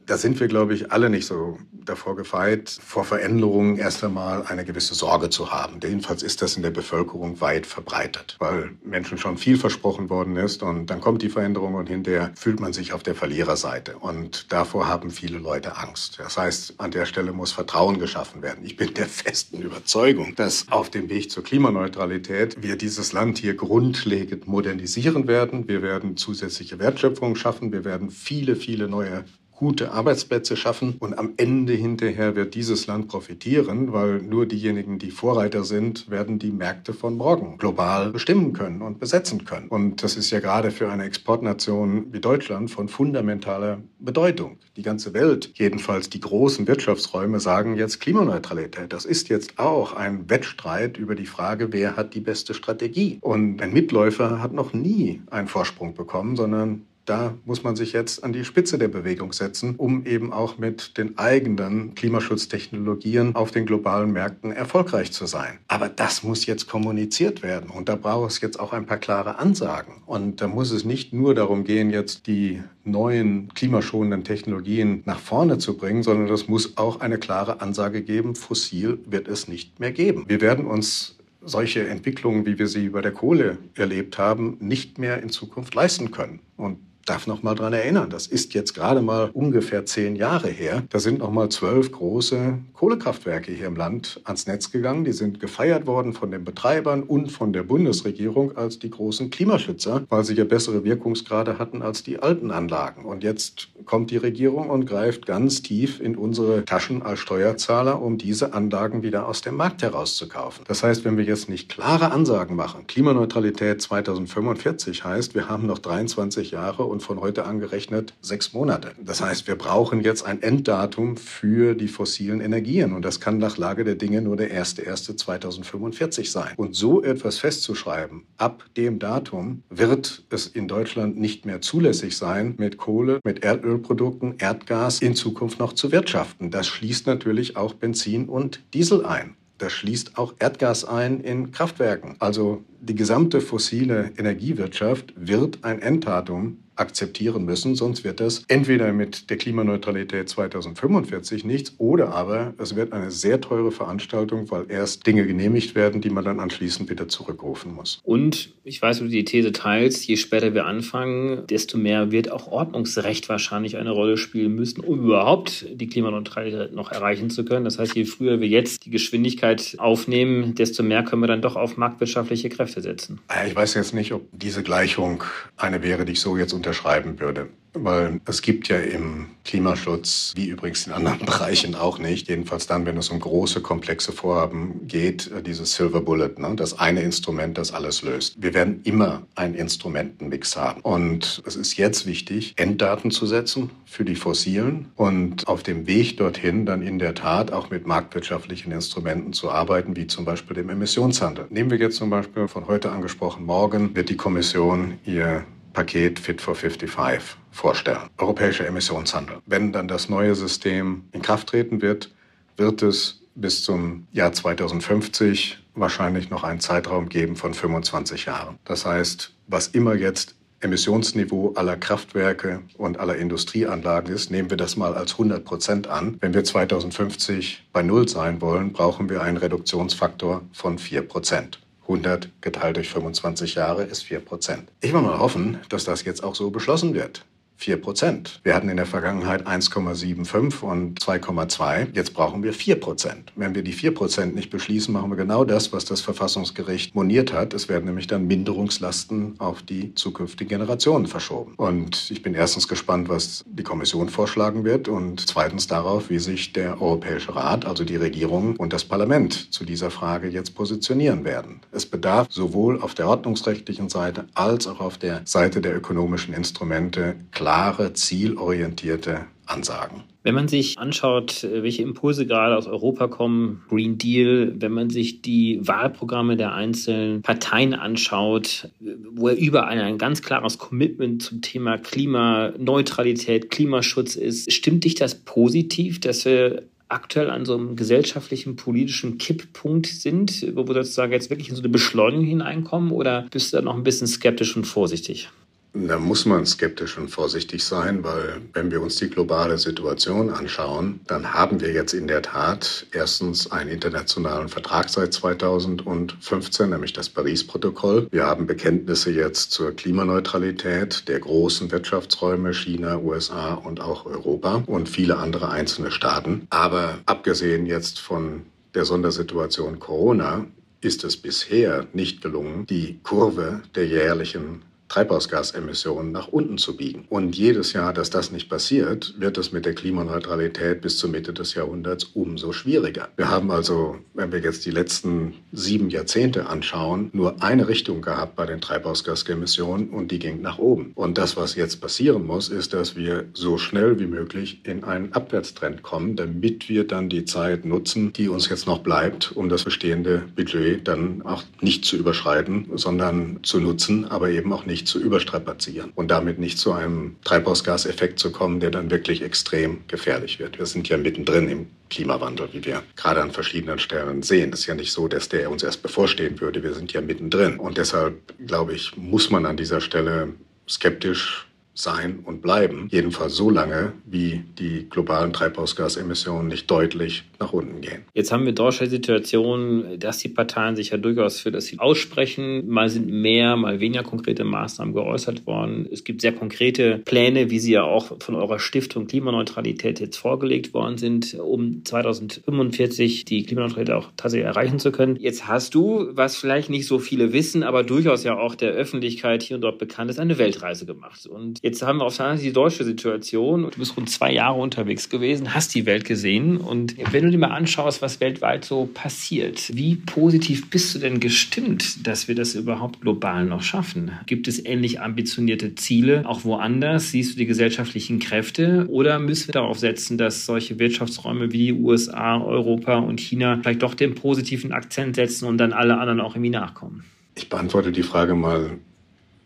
da 0.05 0.17
sind 0.17 0.39
wir, 0.39 0.47
glaube 0.47 0.73
ich, 0.73 0.91
alle 0.91 1.09
nicht 1.09 1.25
so 1.25 1.57
davor 1.85 2.15
gefeit, 2.15 2.69
vor 2.69 3.03
Veränderungen 3.03 3.77
erst 3.77 4.03
einmal 4.03 4.43
eine 4.43 4.65
gewisse 4.65 4.95
Sorge 4.95 5.29
zu 5.29 5.51
haben. 5.51 5.79
Jedenfalls 5.83 6.23
ist 6.23 6.41
das 6.41 6.55
in 6.55 6.63
der 6.63 6.71
Bevölkerung 6.71 7.41
weit 7.41 7.65
verbreitet, 7.65 8.37
weil 8.39 8.71
Menschen 8.83 9.17
schon 9.17 9.37
viel 9.37 9.57
versprochen 9.57 10.09
worden 10.09 10.35
ist 10.37 10.63
und 10.63 10.87
dann 10.87 11.01
kommt 11.01 11.21
die 11.21 11.29
Veränderung 11.29 11.75
und 11.75 11.87
hinterher 11.89 12.31
fühlt 12.35 12.59
man 12.59 12.73
sich 12.73 12.93
auf 12.93 13.03
der 13.03 13.15
Verliererseite. 13.15 13.97
Und 13.97 14.51
davor 14.51 14.87
haben 14.87 15.11
viele 15.11 15.37
Leute 15.37 15.77
Angst. 15.77 16.19
Das 16.19 16.37
heißt, 16.37 16.75
an 16.77 16.91
der 16.91 17.05
Stelle 17.05 17.33
muss 17.33 17.51
Vertrauen 17.51 17.99
geschaffen 17.99 18.41
werden. 18.41 18.65
Ich 18.65 18.77
bin 18.77 18.93
der 18.93 19.07
festen 19.07 19.61
Überzeugung, 19.61 20.35
dass 20.35 20.67
auf 20.71 20.89
dem 20.89 21.09
Weg 21.09 21.31
zur 21.31 21.43
Klimaneutralität 21.43 22.61
wir 22.61 22.77
dieses 22.77 23.13
Land 23.13 23.37
hier 23.37 23.55
grundlegend 23.55 24.47
modernisieren 24.47 25.27
werden. 25.27 25.67
Wir 25.67 25.81
werden 25.81 26.17
zusätzliche 26.17 26.79
Wertschöpfung 26.79 27.35
schaffen. 27.35 27.71
Wir 27.71 27.85
werden 27.85 28.09
viele, 28.09 28.55
viele 28.55 28.87
neue 28.87 29.25
gute 29.55 29.91
Arbeitsplätze 29.91 30.57
schaffen 30.57 30.95
und 30.99 31.17
am 31.17 31.33
Ende 31.37 31.73
hinterher 31.73 32.35
wird 32.35 32.55
dieses 32.55 32.87
Land 32.87 33.07
profitieren, 33.07 33.93
weil 33.93 34.21
nur 34.21 34.45
diejenigen, 34.45 34.99
die 34.99 35.11
Vorreiter 35.11 35.63
sind, 35.63 36.09
werden 36.09 36.39
die 36.39 36.51
Märkte 36.51 36.93
von 36.93 37.15
morgen 37.15 37.57
global 37.57 38.11
bestimmen 38.11 38.53
können 38.53 38.81
und 38.81 38.99
besetzen 38.99 39.45
können. 39.45 39.67
Und 39.69 40.03
das 40.03 40.17
ist 40.17 40.31
ja 40.31 40.39
gerade 40.39 40.71
für 40.71 40.89
eine 40.89 41.05
Exportnation 41.05 42.11
wie 42.11 42.19
Deutschland 42.19 42.71
von 42.71 42.87
fundamentaler 42.87 43.81
Bedeutung. 43.99 44.57
Die 44.75 44.81
ganze 44.81 45.13
Welt, 45.13 45.51
jedenfalls 45.55 46.09
die 46.09 46.19
großen 46.19 46.67
Wirtschaftsräume, 46.67 47.39
sagen 47.39 47.75
jetzt 47.75 47.99
Klimaneutralität. 47.99 48.91
Das 48.91 49.05
ist 49.05 49.29
jetzt 49.29 49.59
auch 49.59 49.93
ein 49.93 50.29
Wettstreit 50.29 50.97
über 50.97 51.15
die 51.15 51.25
Frage, 51.25 51.71
wer 51.71 51.95
hat 51.95 52.15
die 52.15 52.19
beste 52.19 52.53
Strategie. 52.53 53.19
Und 53.21 53.61
ein 53.61 53.73
Mitläufer 53.73 54.41
hat 54.41 54.53
noch 54.53 54.73
nie 54.73 55.21
einen 55.29 55.47
Vorsprung 55.47 55.93
bekommen, 55.93 56.35
sondern 56.35 56.85
da 57.05 57.33
muss 57.45 57.63
man 57.63 57.75
sich 57.75 57.93
jetzt 57.93 58.23
an 58.23 58.33
die 58.33 58.45
Spitze 58.45 58.77
der 58.77 58.87
Bewegung 58.87 59.33
setzen, 59.33 59.75
um 59.75 60.05
eben 60.05 60.31
auch 60.31 60.57
mit 60.57 60.97
den 60.97 61.17
eigenen 61.17 61.95
Klimaschutztechnologien 61.95 63.35
auf 63.35 63.51
den 63.51 63.65
globalen 63.65 64.11
Märkten 64.11 64.51
erfolgreich 64.51 65.11
zu 65.11 65.25
sein. 65.25 65.59
Aber 65.67 65.89
das 65.89 66.23
muss 66.23 66.45
jetzt 66.45 66.67
kommuniziert 66.67 67.43
werden 67.43 67.69
und 67.69 67.89
da 67.89 67.95
braucht 67.95 68.31
es 68.31 68.41
jetzt 68.41 68.59
auch 68.59 68.73
ein 68.73 68.85
paar 68.85 68.97
klare 68.97 69.39
Ansagen. 69.39 69.95
Und 70.05 70.41
da 70.41 70.47
muss 70.47 70.71
es 70.71 70.85
nicht 70.85 71.13
nur 71.13 71.35
darum 71.35 71.63
gehen, 71.63 71.89
jetzt 71.89 72.27
die 72.27 72.61
neuen 72.85 73.53
klimaschonenden 73.53 74.23
Technologien 74.23 75.03
nach 75.05 75.19
vorne 75.19 75.57
zu 75.57 75.77
bringen, 75.77 76.03
sondern 76.03 76.27
das 76.27 76.47
muss 76.47 76.77
auch 76.77 76.99
eine 77.01 77.17
klare 77.17 77.61
Ansage 77.61 78.01
geben, 78.01 78.35
fossil 78.35 78.99
wird 79.05 79.27
es 79.27 79.47
nicht 79.47 79.79
mehr 79.79 79.91
geben. 79.91 80.25
Wir 80.27 80.41
werden 80.41 80.65
uns 80.65 81.17
solche 81.45 81.87
Entwicklungen, 81.87 82.45
wie 82.45 82.57
wir 82.57 82.67
sie 82.67 82.89
bei 82.89 83.01
der 83.01 83.11
Kohle 83.11 83.57
erlebt 83.75 84.17
haben, 84.17 84.57
nicht 84.59 84.97
mehr 84.97 85.21
in 85.21 85.29
Zukunft 85.29 85.75
leisten 85.75 86.11
können. 86.11 86.39
Und 86.55 86.77
darf 87.05 87.27
noch 87.27 87.43
mal 87.43 87.55
dran 87.55 87.73
erinnern, 87.73 88.09
das 88.09 88.27
ist 88.27 88.53
jetzt 88.53 88.73
gerade 88.73 89.01
mal 89.01 89.29
ungefähr 89.33 89.85
zehn 89.85 90.15
Jahre 90.15 90.47
her. 90.47 90.83
Da 90.89 90.99
sind 90.99 91.19
noch 91.19 91.31
mal 91.31 91.49
zwölf 91.49 91.91
große 91.91 92.59
Kohlekraftwerke 92.73 93.51
hier 93.51 93.67
im 93.67 93.75
Land 93.75 94.21
ans 94.23 94.47
Netz 94.47 94.71
gegangen. 94.71 95.03
Die 95.03 95.11
sind 95.11 95.39
gefeiert 95.39 95.85
worden 95.85 96.13
von 96.13 96.31
den 96.31 96.43
Betreibern 96.43 97.03
und 97.03 97.31
von 97.31 97.53
der 97.53 97.63
Bundesregierung 97.63 98.55
als 98.57 98.79
die 98.79 98.89
großen 98.89 99.29
Klimaschützer, 99.29 100.03
weil 100.09 100.23
sie 100.23 100.35
ja 100.35 100.45
bessere 100.45 100.83
Wirkungsgrade 100.83 101.59
hatten 101.59 101.81
als 101.81 102.03
die 102.03 102.19
alten 102.19 102.51
Anlagen. 102.51 103.05
Und 103.05 103.23
jetzt 103.23 103.69
kommt 103.85 104.11
die 104.11 104.17
Regierung 104.17 104.69
und 104.69 104.85
greift 104.85 105.25
ganz 105.25 105.61
tief 105.61 105.99
in 105.99 106.15
unsere 106.15 106.65
Taschen 106.65 107.01
als 107.01 107.19
Steuerzahler, 107.19 108.01
um 108.01 108.17
diese 108.17 108.53
Anlagen 108.53 109.03
wieder 109.03 109.27
aus 109.27 109.41
dem 109.41 109.55
Markt 109.55 109.81
herauszukaufen. 109.81 110.63
Das 110.67 110.83
heißt, 110.83 111.03
wenn 111.05 111.17
wir 111.17 111.25
jetzt 111.25 111.49
nicht 111.49 111.69
klare 111.69 112.11
Ansagen 112.11 112.55
machen, 112.55 112.87
Klimaneutralität 112.87 113.81
2045 113.81 115.03
heißt, 115.03 115.35
wir 115.35 115.49
haben 115.49 115.67
noch 115.67 115.79
23 115.79 116.51
Jahre 116.51 116.83
und 116.93 117.03
von 117.03 117.19
heute 117.19 117.45
angerechnet 117.45 118.13
sechs 118.21 118.53
Monate. 118.53 118.91
Das 119.03 119.19
heißt, 119.21 119.47
wir 119.47 119.55
brauchen 119.55 120.01
jetzt 120.01 120.25
ein 120.25 120.41
Enddatum 120.41 121.17
für 121.17 121.73
die 121.73 121.89
fossilen 121.89 122.39
Energien 122.39 122.93
und 122.93 123.03
das 123.03 123.19
kann 123.19 123.39
nach 123.39 123.57
Lage 123.57 123.83
der 123.83 123.95
Dinge 123.95 124.21
nur 124.21 124.37
der 124.37 124.51
1.1.2045 124.51 126.29
sein. 126.29 126.53
Und 126.55 126.75
so 126.75 127.03
etwas 127.03 127.39
festzuschreiben, 127.39 128.23
ab 128.37 128.63
dem 128.77 128.99
Datum 128.99 129.63
wird 129.69 130.23
es 130.29 130.47
in 130.47 130.67
Deutschland 130.67 131.19
nicht 131.19 131.45
mehr 131.45 131.61
zulässig 131.61 132.15
sein, 132.15 132.53
mit 132.57 132.77
Kohle, 132.77 133.19
mit 133.23 133.43
Erdölprodukten, 133.43 134.35
Erdgas 134.37 135.01
in 135.01 135.15
Zukunft 135.15 135.59
noch 135.59 135.73
zu 135.73 135.91
wirtschaften. 135.91 136.51
Das 136.51 136.67
schließt 136.67 137.07
natürlich 137.07 137.57
auch 137.57 137.73
Benzin 137.73 138.29
und 138.29 138.61
Diesel 138.73 139.03
ein. 139.03 139.35
Das 139.57 139.71
schließt 139.71 140.17
auch 140.17 140.33
Erdgas 140.39 140.83
ein 140.83 141.21
in 141.21 141.51
Kraftwerken. 141.51 142.15
Also 142.19 142.63
die 142.81 142.95
gesamte 142.95 143.39
fossile 143.39 144.11
Energiewirtschaft 144.17 145.13
wird 145.15 145.63
ein 145.63 145.81
Enddatum 145.81 146.57
akzeptieren 146.83 147.45
müssen, 147.45 147.75
sonst 147.75 148.03
wird 148.03 148.19
das 148.19 148.43
entweder 148.49 148.91
mit 148.91 149.29
der 149.29 149.37
Klimaneutralität 149.37 150.27
2045 150.27 151.45
nichts 151.45 151.73
oder 151.77 152.13
aber 152.13 152.53
es 152.57 152.75
wird 152.75 152.91
eine 152.91 153.09
sehr 153.09 153.39
teure 153.39 153.71
Veranstaltung, 153.71 154.51
weil 154.51 154.65
erst 154.69 155.07
Dinge 155.07 155.25
genehmigt 155.25 155.75
werden, 155.75 156.01
die 156.01 156.09
man 156.09 156.25
dann 156.25 156.41
anschließend 156.41 156.89
wieder 156.89 157.07
zurückrufen 157.07 157.73
muss. 157.73 157.99
Und 158.03 158.53
ich 158.65 158.81
weiß, 158.81 158.99
du 158.99 159.07
die 159.07 159.23
These 159.23 159.53
teilst, 159.53 160.05
je 160.05 160.17
später 160.17 160.53
wir 160.53 160.65
anfangen, 160.65 161.47
desto 161.47 161.77
mehr 161.77 162.11
wird 162.11 162.29
auch 162.31 162.47
Ordnungsrecht 162.47 163.29
wahrscheinlich 163.29 163.77
eine 163.77 163.91
Rolle 163.91 164.17
spielen 164.17 164.53
müssen, 164.53 164.81
um 164.81 164.99
überhaupt 164.99 165.65
die 165.73 165.87
Klimaneutralität 165.87 166.73
noch 166.73 166.91
erreichen 166.91 167.29
zu 167.29 167.45
können. 167.45 167.63
Das 167.63 167.79
heißt, 167.79 167.95
je 167.95 168.03
früher 168.05 168.41
wir 168.41 168.47
jetzt 168.47 168.85
die 168.85 168.89
Geschwindigkeit 168.89 169.75
aufnehmen, 169.77 170.53
desto 170.55 170.83
mehr 170.83 171.03
können 171.03 171.21
wir 171.21 171.27
dann 171.27 171.41
doch 171.41 171.55
auf 171.55 171.77
marktwirtschaftliche 171.77 172.49
Kräfte 172.49 172.81
setzen. 172.81 173.19
Ich 173.47 173.55
weiß 173.55 173.73
jetzt 173.75 173.93
nicht, 173.93 174.11
ob 174.11 174.27
diese 174.31 174.63
Gleichung 174.63 175.23
eine 175.55 175.81
wäre, 175.81 176.05
die 176.05 176.13
ich 176.13 176.21
so 176.21 176.37
jetzt 176.37 176.53
unterschreiben 176.73 177.19
würde. 177.19 177.49
Weil 177.75 178.21
es 178.25 178.43
gibt 178.43 178.67
ja 178.67 178.77
im 178.77 179.29
Klimaschutz, 179.45 180.33
wie 180.35 180.45
übrigens 180.45 180.85
in 180.85 180.93
anderen 180.93 181.17
Bereichen 181.25 181.73
auch 181.73 181.97
nicht, 181.97 182.29
jedenfalls 182.29 182.67
dann, 182.67 182.85
wenn 182.85 182.97
es 182.97 183.09
um 183.09 183.19
große, 183.19 183.61
komplexe 183.61 184.11
Vorhaben 184.11 184.87
geht, 184.87 185.31
äh, 185.31 185.41
dieses 185.41 185.73
Silver 185.73 186.01
Bullet, 186.01 186.37
ne, 186.37 186.53
das 186.55 186.77
eine 186.77 187.01
Instrument, 187.01 187.57
das 187.57 187.73
alles 187.73 188.03
löst. 188.03 188.35
Wir 188.37 188.53
werden 188.53 188.81
immer 188.83 189.23
einen 189.33 189.55
Instrumentenmix 189.55 190.55
haben. 190.55 190.81
Und 190.81 191.41
es 191.47 191.55
ist 191.55 191.75
jetzt 191.75 192.05
wichtig, 192.05 192.53
Enddaten 192.57 193.09
zu 193.09 193.25
setzen 193.25 193.71
für 193.85 194.05
die 194.05 194.15
Fossilen 194.15 194.91
und 194.95 195.47
auf 195.47 195.63
dem 195.63 195.87
Weg 195.87 196.17
dorthin 196.17 196.67
dann 196.67 196.83
in 196.83 196.99
der 196.99 197.15
Tat 197.15 197.51
auch 197.51 197.71
mit 197.71 197.87
marktwirtschaftlichen 197.87 198.71
Instrumenten 198.71 199.33
zu 199.33 199.49
arbeiten, 199.49 199.95
wie 199.95 200.05
zum 200.05 200.25
Beispiel 200.25 200.55
dem 200.55 200.69
Emissionshandel. 200.69 201.47
Nehmen 201.49 201.71
wir 201.71 201.79
jetzt 201.79 201.97
zum 201.97 202.11
Beispiel 202.11 202.47
von 202.47 202.67
heute 202.67 202.91
angesprochen, 202.91 203.45
morgen 203.45 203.95
wird 203.95 204.09
die 204.09 204.17
Kommission 204.17 204.99
ihr 205.05 205.43
Paket 205.73 206.19
Fit 206.19 206.41
for 206.41 206.55
55 206.55 207.37
vorstellen. 207.51 208.09
Europäischer 208.17 208.65
Emissionshandel. 208.67 209.37
Wenn 209.45 209.71
dann 209.73 209.87
das 209.87 210.09
neue 210.09 210.35
System 210.35 211.03
in 211.11 211.21
Kraft 211.21 211.49
treten 211.49 211.81
wird, 211.81 212.11
wird 212.57 212.81
es 212.81 213.21
bis 213.35 213.63
zum 213.63 214.07
Jahr 214.11 214.31
2050 214.31 215.57
wahrscheinlich 215.75 216.29
noch 216.29 216.43
einen 216.43 216.59
Zeitraum 216.59 217.09
geben 217.09 217.35
von 217.35 217.53
25 217.53 218.25
Jahren. 218.25 218.59
Das 218.63 218.85
heißt, 218.85 219.33
was 219.47 219.67
immer 219.67 219.95
jetzt 219.95 220.35
Emissionsniveau 220.63 221.53
aller 221.55 221.75
Kraftwerke 221.75 222.61
und 222.77 222.99
aller 222.99 223.17
Industrieanlagen 223.17 224.13
ist, 224.13 224.31
nehmen 224.31 224.49
wir 224.49 224.57
das 224.57 224.77
mal 224.77 224.93
als 224.93 225.13
100 225.13 225.43
Prozent 225.43 225.87
an. 225.87 226.17
Wenn 226.21 226.33
wir 226.33 226.43
2050 226.43 227.67
bei 227.73 227.83
Null 227.83 228.07
sein 228.07 228.39
wollen, 228.39 228.71
brauchen 228.71 229.09
wir 229.09 229.21
einen 229.21 229.37
Reduktionsfaktor 229.37 230.43
von 230.53 230.79
4 230.79 231.01
Prozent. 231.01 231.59
100 231.83 232.29
geteilt 232.41 232.77
durch 232.77 232.89
25 232.89 233.55
Jahre 233.55 233.83
ist 233.83 234.03
4 234.03 234.19
Prozent. 234.19 234.71
Ich 234.81 234.93
will 234.93 235.01
mal 235.01 235.19
hoffen, 235.19 235.59
dass 235.69 235.83
das 235.83 236.03
jetzt 236.05 236.23
auch 236.23 236.35
so 236.35 236.49
beschlossen 236.49 236.93
wird. 236.93 237.25
4 237.63 237.77
Prozent. 237.77 238.41
Wir 238.43 238.55
hatten 238.55 238.67
in 238.67 238.75
der 238.75 238.85
Vergangenheit 238.85 239.47
1,75 239.47 240.63
und 240.63 240.99
2,2. 240.99 241.87
Jetzt 241.93 242.13
brauchen 242.13 242.43
wir 242.43 242.51
4 242.51 242.75
Prozent. 242.75 243.31
Wenn 243.37 243.55
wir 243.55 243.63
die 243.63 243.71
4 243.71 243.93
Prozent 243.93 244.35
nicht 244.35 244.49
beschließen, 244.49 244.93
machen 244.93 245.09
wir 245.09 245.15
genau 245.15 245.45
das, 245.45 245.71
was 245.71 245.85
das 245.85 246.01
Verfassungsgericht 246.01 246.93
moniert 246.93 247.31
hat. 247.31 247.53
Es 247.53 247.69
werden 247.69 247.85
nämlich 247.85 248.07
dann 248.07 248.27
Minderungslasten 248.27 249.35
auf 249.39 249.61
die 249.61 249.95
zukünftigen 249.95 250.49
Generationen 250.49 251.07
verschoben. 251.07 251.53
Und 251.55 252.11
ich 252.11 252.21
bin 252.21 252.33
erstens 252.33 252.67
gespannt, 252.67 253.07
was 253.07 253.45
die 253.47 253.63
Kommission 253.63 254.09
vorschlagen 254.09 254.65
wird 254.65 254.89
und 254.89 255.25
zweitens 255.25 255.67
darauf, 255.67 256.09
wie 256.09 256.19
sich 256.19 256.51
der 256.51 256.81
Europäische 256.81 257.33
Rat, 257.33 257.65
also 257.65 257.85
die 257.85 257.95
Regierung 257.95 258.57
und 258.57 258.73
das 258.73 258.83
Parlament 258.83 259.53
zu 259.53 259.63
dieser 259.63 259.89
Frage 259.89 260.27
jetzt 260.27 260.53
positionieren 260.53 261.23
werden. 261.23 261.61
Es 261.71 261.85
bedarf 261.85 262.27
sowohl 262.29 262.81
auf 262.81 262.93
der 262.93 263.07
ordnungsrechtlichen 263.07 263.87
Seite 263.87 264.25
als 264.33 264.67
auch 264.67 264.81
auf 264.81 264.97
der 264.97 265.21
Seite 265.23 265.61
der 265.61 265.77
ökonomischen 265.77 266.33
Instrumente 266.33 267.15
klar 267.31 267.52
klare, 267.53 267.93
zielorientierte 267.93 269.27
Ansagen. 269.45 270.01
Wenn 270.23 270.33
man 270.33 270.47
sich 270.47 270.79
anschaut, 270.79 271.47
welche 271.47 271.83
Impulse 271.83 272.25
gerade 272.25 272.57
aus 272.57 272.65
Europa 272.65 273.07
kommen, 273.07 273.61
Green 273.69 273.99
Deal, 273.99 274.55
wenn 274.57 274.71
man 274.71 274.89
sich 274.89 275.21
die 275.21 275.59
Wahlprogramme 275.61 276.35
der 276.35 276.55
einzelnen 276.55 277.21
Parteien 277.21 277.75
anschaut, 277.75 278.69
wo 279.11 279.27
er 279.27 279.37
überall 279.37 279.79
ein 279.81 279.99
ganz 279.99 280.23
klares 280.23 280.57
Commitment 280.57 281.21
zum 281.21 281.41
Thema 281.41 281.77
Klimaneutralität, 281.77 283.51
Klimaschutz 283.51 284.15
ist, 284.15 284.51
stimmt 284.51 284.83
dich 284.83 284.95
das 284.95 285.13
positiv, 285.13 285.99
dass 285.99 286.25
wir 286.25 286.63
aktuell 286.87 287.29
an 287.29 287.45
so 287.45 287.55
einem 287.55 287.75
gesellschaftlichen, 287.75 288.55
politischen 288.55 289.19
Kipppunkt 289.19 289.85
sind, 289.85 290.55
wo 290.55 290.67
wir 290.67 290.73
sozusagen 290.73 291.11
jetzt 291.11 291.29
wirklich 291.29 291.49
in 291.49 291.55
so 291.55 291.61
eine 291.61 291.69
Beschleunigung 291.69 292.25
hineinkommen 292.25 292.91
oder 292.91 293.27
bist 293.29 293.53
du 293.53 293.57
da 293.57 293.63
noch 293.63 293.75
ein 293.75 293.83
bisschen 293.83 294.07
skeptisch 294.07 294.55
und 294.55 294.65
vorsichtig? 294.65 295.29
Da 295.75 295.97
muss 295.97 296.25
man 296.27 296.45
skeptisch 296.45 296.99
und 296.99 297.09
vorsichtig 297.09 297.63
sein, 297.63 298.03
weil 298.03 298.41
wenn 298.53 298.69
wir 298.69 298.79
uns 298.79 298.97
die 298.97 299.09
globale 299.09 299.57
Situation 299.57 300.29
anschauen, 300.29 300.99
dann 301.07 301.33
haben 301.33 301.61
wir 301.61 301.73
jetzt 301.73 301.93
in 301.93 302.05
der 302.05 302.21
Tat 302.21 302.85
erstens 302.91 303.51
einen 303.51 303.71
internationalen 303.71 304.49
Vertrag 304.49 304.87
seit 304.89 305.13
2015, 305.13 306.69
nämlich 306.69 306.93
das 306.93 307.09
Paris-Protokoll. 307.09 308.07
Wir 308.11 308.27
haben 308.27 308.45
Bekenntnisse 308.45 309.09
jetzt 309.09 309.51
zur 309.51 309.71
Klimaneutralität 309.71 311.07
der 311.07 311.19
großen 311.19 311.71
Wirtschaftsräume 311.71 312.53
China, 312.53 312.99
USA 312.99 313.55
und 313.55 313.81
auch 313.81 314.05
Europa 314.05 314.63
und 314.67 314.87
viele 314.87 315.17
andere 315.17 315.49
einzelne 315.49 315.89
Staaten. 315.89 316.45
Aber 316.51 316.99
abgesehen 317.07 317.65
jetzt 317.65 317.99
von 317.99 318.43
der 318.75 318.85
Sondersituation 318.85 319.79
Corona 319.79 320.45
ist 320.81 321.03
es 321.03 321.17
bisher 321.17 321.87
nicht 321.93 322.21
gelungen, 322.21 322.67
die 322.67 322.99
Kurve 323.01 323.61
der 323.73 323.87
jährlichen 323.87 324.61
Treibhausgasemissionen 324.93 326.11
nach 326.11 326.27
unten 326.27 326.59
zu 326.59 326.77
biegen. 326.77 327.05
Und 327.09 327.35
jedes 327.35 327.73
Jahr, 327.73 327.93
dass 327.93 328.11
das 328.11 328.31
nicht 328.31 328.47
passiert, 328.47 329.15
wird 329.17 329.39
es 329.39 329.51
mit 329.51 329.65
der 329.65 329.73
Klimaneutralität 329.73 330.81
bis 330.81 330.97
zur 330.97 331.09
Mitte 331.09 331.33
des 331.33 331.55
Jahrhunderts 331.55 332.03
umso 332.13 332.53
schwieriger. 332.53 333.09
Wir 333.15 333.31
haben 333.31 333.49
also, 333.49 333.97
wenn 334.13 334.31
wir 334.31 334.39
jetzt 334.39 334.67
die 334.67 334.71
letzten 334.71 335.33
sieben 335.51 335.89
Jahrzehnte 335.89 336.45
anschauen, 336.45 337.09
nur 337.11 337.41
eine 337.41 337.67
Richtung 337.67 338.03
gehabt 338.03 338.35
bei 338.35 338.45
den 338.45 338.61
Treibhausgasemissionen 338.61 339.89
und 339.89 340.11
die 340.11 340.19
ging 340.19 340.41
nach 340.41 340.59
oben. 340.59 340.91
Und 340.93 341.17
das, 341.17 341.35
was 341.37 341.55
jetzt 341.55 341.81
passieren 341.81 342.27
muss, 342.27 342.49
ist, 342.49 342.75
dass 342.75 342.95
wir 342.95 343.25
so 343.33 343.57
schnell 343.57 343.99
wie 343.99 344.05
möglich 344.05 344.61
in 344.63 344.83
einen 344.83 345.11
Abwärtstrend 345.13 345.81
kommen, 345.81 346.15
damit 346.15 346.69
wir 346.69 346.85
dann 346.85 347.09
die 347.09 347.25
Zeit 347.25 347.65
nutzen, 347.65 348.13
die 348.13 348.29
uns 348.29 348.47
jetzt 348.47 348.67
noch 348.67 348.79
bleibt, 348.79 349.31
um 349.31 349.49
das 349.49 349.63
bestehende 349.63 350.21
Budget 350.35 350.87
dann 350.87 351.23
auch 351.23 351.41
nicht 351.61 351.83
zu 351.83 351.97
überschreiten, 351.97 352.69
sondern 352.75 353.39
zu 353.41 353.59
nutzen, 353.59 354.05
aber 354.05 354.29
eben 354.29 354.53
auch 354.53 354.67
nicht 354.67 354.82
zu 354.87 354.99
überstrapazieren 354.99 355.91
und 355.95 356.09
damit 356.09 356.39
nicht 356.39 356.57
zu 356.57 356.73
einem 356.73 357.15
Treibhausgaseffekt 357.23 358.19
zu 358.19 358.31
kommen, 358.31 358.59
der 358.59 358.71
dann 358.71 358.91
wirklich 358.91 359.21
extrem 359.21 359.87
gefährlich 359.87 360.39
wird. 360.39 360.59
Wir 360.59 360.65
sind 360.65 360.89
ja 360.89 360.97
mittendrin 360.97 361.49
im 361.49 361.67
Klimawandel, 361.89 362.49
wie 362.51 362.65
wir 362.65 362.83
gerade 362.95 363.21
an 363.21 363.31
verschiedenen 363.31 363.79
Stellen 363.79 364.23
sehen. 364.23 364.51
Es 364.53 364.61
ist 364.61 364.65
ja 364.67 364.75
nicht 364.75 364.91
so, 364.91 365.07
dass 365.07 365.29
der 365.29 365.49
uns 365.49 365.63
erst 365.63 365.83
bevorstehen 365.83 366.41
würde. 366.41 366.63
Wir 366.63 366.73
sind 366.73 366.93
ja 366.93 367.01
mittendrin. 367.01 367.59
Und 367.59 367.77
deshalb, 367.77 368.33
glaube 368.45 368.73
ich, 368.73 368.97
muss 368.97 369.29
man 369.29 369.45
an 369.45 369.57
dieser 369.57 369.81
Stelle 369.81 370.33
skeptisch 370.67 371.47
sein 371.73 372.19
und 372.23 372.41
bleiben. 372.41 372.87
Jedenfalls 372.91 373.35
so 373.35 373.49
lange, 373.49 373.93
wie 374.05 374.43
die 374.59 374.87
globalen 374.89 375.33
Treibhausgasemissionen 375.33 376.47
nicht 376.47 376.69
deutlich 376.69 377.23
nach 377.39 377.53
unten 377.53 377.81
gehen. 377.81 378.03
Jetzt 378.13 378.31
haben 378.31 378.45
wir 378.45 378.53
deutsche 378.53 378.87
Situation, 378.87 379.99
dass 379.99 380.19
die 380.19 380.29
Parteien 380.29 380.75
sich 380.75 380.91
ja 380.91 380.97
durchaus 380.97 381.39
für 381.39 381.51
das 381.51 381.65
Ziel 381.65 381.79
aussprechen. 381.79 382.67
Mal 382.67 382.89
sind 382.89 383.07
mehr, 383.07 383.55
mal 383.55 383.79
weniger 383.79 384.03
konkrete 384.03 384.43
Maßnahmen 384.43 384.93
geäußert 384.93 385.47
worden. 385.47 385.87
Es 385.91 386.03
gibt 386.03 386.21
sehr 386.21 386.33
konkrete 386.33 386.99
Pläne, 386.99 387.49
wie 387.49 387.59
sie 387.59 387.73
ja 387.73 387.83
auch 387.83 388.21
von 388.21 388.35
eurer 388.35 388.59
Stiftung 388.59 389.07
Klimaneutralität 389.07 389.99
jetzt 389.99 390.17
vorgelegt 390.17 390.73
worden 390.73 390.97
sind, 390.97 391.33
um 391.35 391.83
2045 391.83 393.25
die 393.25 393.43
Klimaneutralität 393.45 393.95
auch 393.95 394.09
tatsächlich 394.15 394.47
erreichen 394.47 394.79
zu 394.79 394.91
können. 394.91 395.15
Jetzt 395.15 395.47
hast 395.47 395.73
du, 395.73 396.09
was 396.11 396.37
vielleicht 396.37 396.69
nicht 396.69 396.87
so 396.87 396.99
viele 396.99 397.33
wissen, 397.33 397.63
aber 397.63 397.83
durchaus 397.83 398.23
ja 398.23 398.37
auch 398.37 398.55
der 398.55 398.71
Öffentlichkeit 398.71 399.43
hier 399.43 399.55
und 399.55 399.61
dort 399.61 399.79
bekannt 399.79 400.11
ist, 400.11 400.19
eine 400.19 400.37
Weltreise 400.37 400.85
gemacht. 400.85 401.25
Und 401.25 401.62
Jetzt 401.65 401.81
haben 401.81 401.99
wir 401.99 402.05
auf 402.07 402.17
der 402.17 402.25
anderen 402.25 402.39
Seite 402.39 402.49
die 402.49 402.53
deutsche 402.53 402.83
Situation. 402.83 403.61
Du 403.61 403.79
bist 403.79 403.95
rund 403.95 404.09
zwei 404.09 404.33
Jahre 404.33 404.59
unterwegs 404.59 405.07
gewesen, 405.09 405.53
hast 405.53 405.73
die 405.73 405.85
Welt 405.85 406.03
gesehen. 406.03 406.57
Und 406.57 406.97
wenn 407.13 407.23
du 407.23 407.31
dir 407.31 407.37
mal 407.37 407.51
anschaust, 407.51 408.01
was 408.01 408.19
weltweit 408.19 408.65
so 408.65 408.89
passiert, 408.93 409.73
wie 409.73 409.95
positiv 409.95 410.69
bist 410.69 410.93
du 410.93 410.99
denn 410.99 411.21
gestimmt, 411.21 412.05
dass 412.05 412.27
wir 412.27 412.35
das 412.35 412.55
überhaupt 412.55 412.99
global 412.99 413.45
noch 413.45 413.61
schaffen? 413.61 414.11
Gibt 414.25 414.49
es 414.49 414.65
ähnlich 414.65 414.99
ambitionierte 414.99 415.73
Ziele 415.75 416.27
auch 416.27 416.43
woanders? 416.43 417.11
Siehst 417.11 417.35
du 417.35 417.37
die 417.37 417.45
gesellschaftlichen 417.45 418.19
Kräfte? 418.19 418.85
Oder 418.89 419.19
müssen 419.19 419.47
wir 419.47 419.53
darauf 419.53 419.79
setzen, 419.79 420.17
dass 420.17 420.45
solche 420.45 420.79
Wirtschaftsräume 420.79 421.53
wie 421.53 421.59
die 421.59 421.73
USA, 421.73 422.41
Europa 422.41 422.97
und 422.97 423.21
China 423.21 423.59
vielleicht 423.61 423.83
doch 423.83 423.93
den 423.93 424.15
positiven 424.15 424.73
Akzent 424.73 425.15
setzen 425.15 425.47
und 425.47 425.59
dann 425.59 425.71
alle 425.71 425.97
anderen 425.97 426.19
auch 426.19 426.35
irgendwie 426.35 426.49
nachkommen? 426.49 427.05
Ich 427.35 427.47
beantworte 427.47 427.93
die 427.93 428.03
Frage 428.03 428.35
mal 428.35 428.71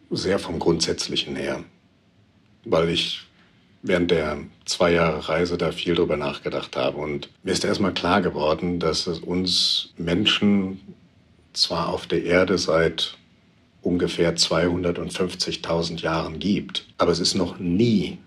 sehr 0.10 0.40
vom 0.40 0.58
Grundsätzlichen 0.58 1.36
her 1.36 1.64
weil 2.70 2.90
ich 2.90 3.22
während 3.82 4.12
der 4.12 4.38
zwei 4.66 4.94
Jahre 4.94 5.30
Reise 5.30 5.58
da 5.58 5.72
viel 5.72 5.96
drüber 5.96 6.18
nachgedacht 6.18 6.76
habe. 6.76 6.98
Und 6.98 7.30
mir 7.44 7.52
ist 7.52 7.64
erstmal 7.64 7.94
klar 7.94 8.22
geworden, 8.22 8.80
dass 8.80 9.08
es 9.08 9.20
uns 9.20 9.94
Menschen 9.98 10.80
zwar 11.54 11.90
auf 11.90 12.08
der 12.08 12.24
Erde 12.24 12.58
seit 12.58 13.18
ungefähr 13.82 14.36
250.000 14.36 16.02
Jahren 16.02 16.40
gibt, 16.40 16.88
aber 16.98 17.12
es 17.12 17.20
ist 17.20 17.36
noch 17.36 17.58
nie 17.58 18.18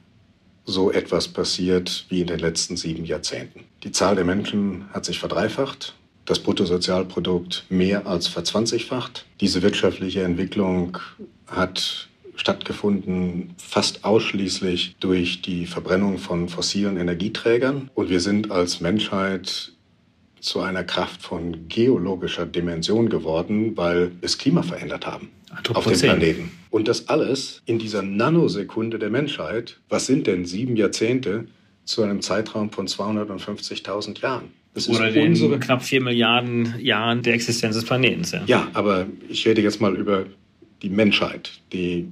so 0.65 0.91
etwas 0.91 1.29
passiert 1.29 2.07
wie 2.09 2.21
in 2.21 2.27
den 2.27 2.39
letzten 2.39 2.77
sieben 2.77 3.05
Jahrzehnten. 3.05 3.65
Die 3.83 3.93
Zahl 3.93 4.15
der 4.15 4.25
Menschen 4.25 4.85
hat 4.93 5.05
sich 5.05 5.19
verdreifacht, 5.19 5.95
das 6.25 6.39
Bruttosozialprodukt 6.39 7.65
mehr 7.69 8.07
als 8.07 8.29
verzwanzigfacht. 8.29 9.27
Diese 9.41 9.63
wirtschaftliche 9.63 10.23
Entwicklung 10.23 10.99
hat 11.47 12.09
stattgefunden, 12.41 13.55
fast 13.59 14.05
ausschließlich 14.05 14.97
durch 14.99 15.43
die 15.43 15.67
Verbrennung 15.67 16.19
von 16.19 16.49
fossilen 16.49 16.97
Energieträgern. 16.97 17.91
Und 17.95 18.11
wir 18.11 18.21
sind 18.21 18.51
als 18.51 18.81
Menschheit 18.81 19.73
zu 20.41 20.61
einer 20.61 20.85
Kraft 20.85 21.23
von 21.23 21.69
geologischer 21.69 22.47
Dimension 22.47 23.11
geworden, 23.11 23.77
weil 23.77 24.13
es 24.23 24.39
Klima 24.39 24.63
verändert 24.63 25.07
haben 25.07 25.29
auf 25.75 25.87
dem 25.87 25.99
Planeten. 25.99 26.51
Und 26.71 26.89
das 26.89 27.09
alles 27.09 27.63
in 27.67 27.79
dieser 27.79 28.03
Nanosekunde 28.03 28.99
der 28.99 29.11
Menschheit. 29.11 29.79
Was 29.89 30.07
sind 30.07 30.27
denn 30.27 30.45
sieben 30.47 30.77
Jahrzehnte 30.77 31.47
zu 31.85 32.03
einem 32.03 32.23
Zeitraum 32.23 32.71
von 32.71 32.87
250.000 32.87 34.21
Jahren? 34.23 34.51
Das 34.73 34.89
Oder 34.89 35.11
den 35.11 35.31
unsere... 35.31 35.59
knapp 35.59 35.83
vier 35.83 36.01
Milliarden 36.01 36.75
Jahren 36.79 37.23
der 37.23 37.35
Existenz 37.35 37.75
des 37.75 37.85
Planeten. 37.85 38.23
Ja. 38.33 38.43
ja, 38.47 38.69
aber 38.73 39.07
ich 39.29 39.47
rede 39.47 39.61
jetzt 39.61 39.81
mal 39.81 39.97
über 39.97 40.27
die 40.83 40.91
Menschheit, 40.91 41.61
die 41.73 42.07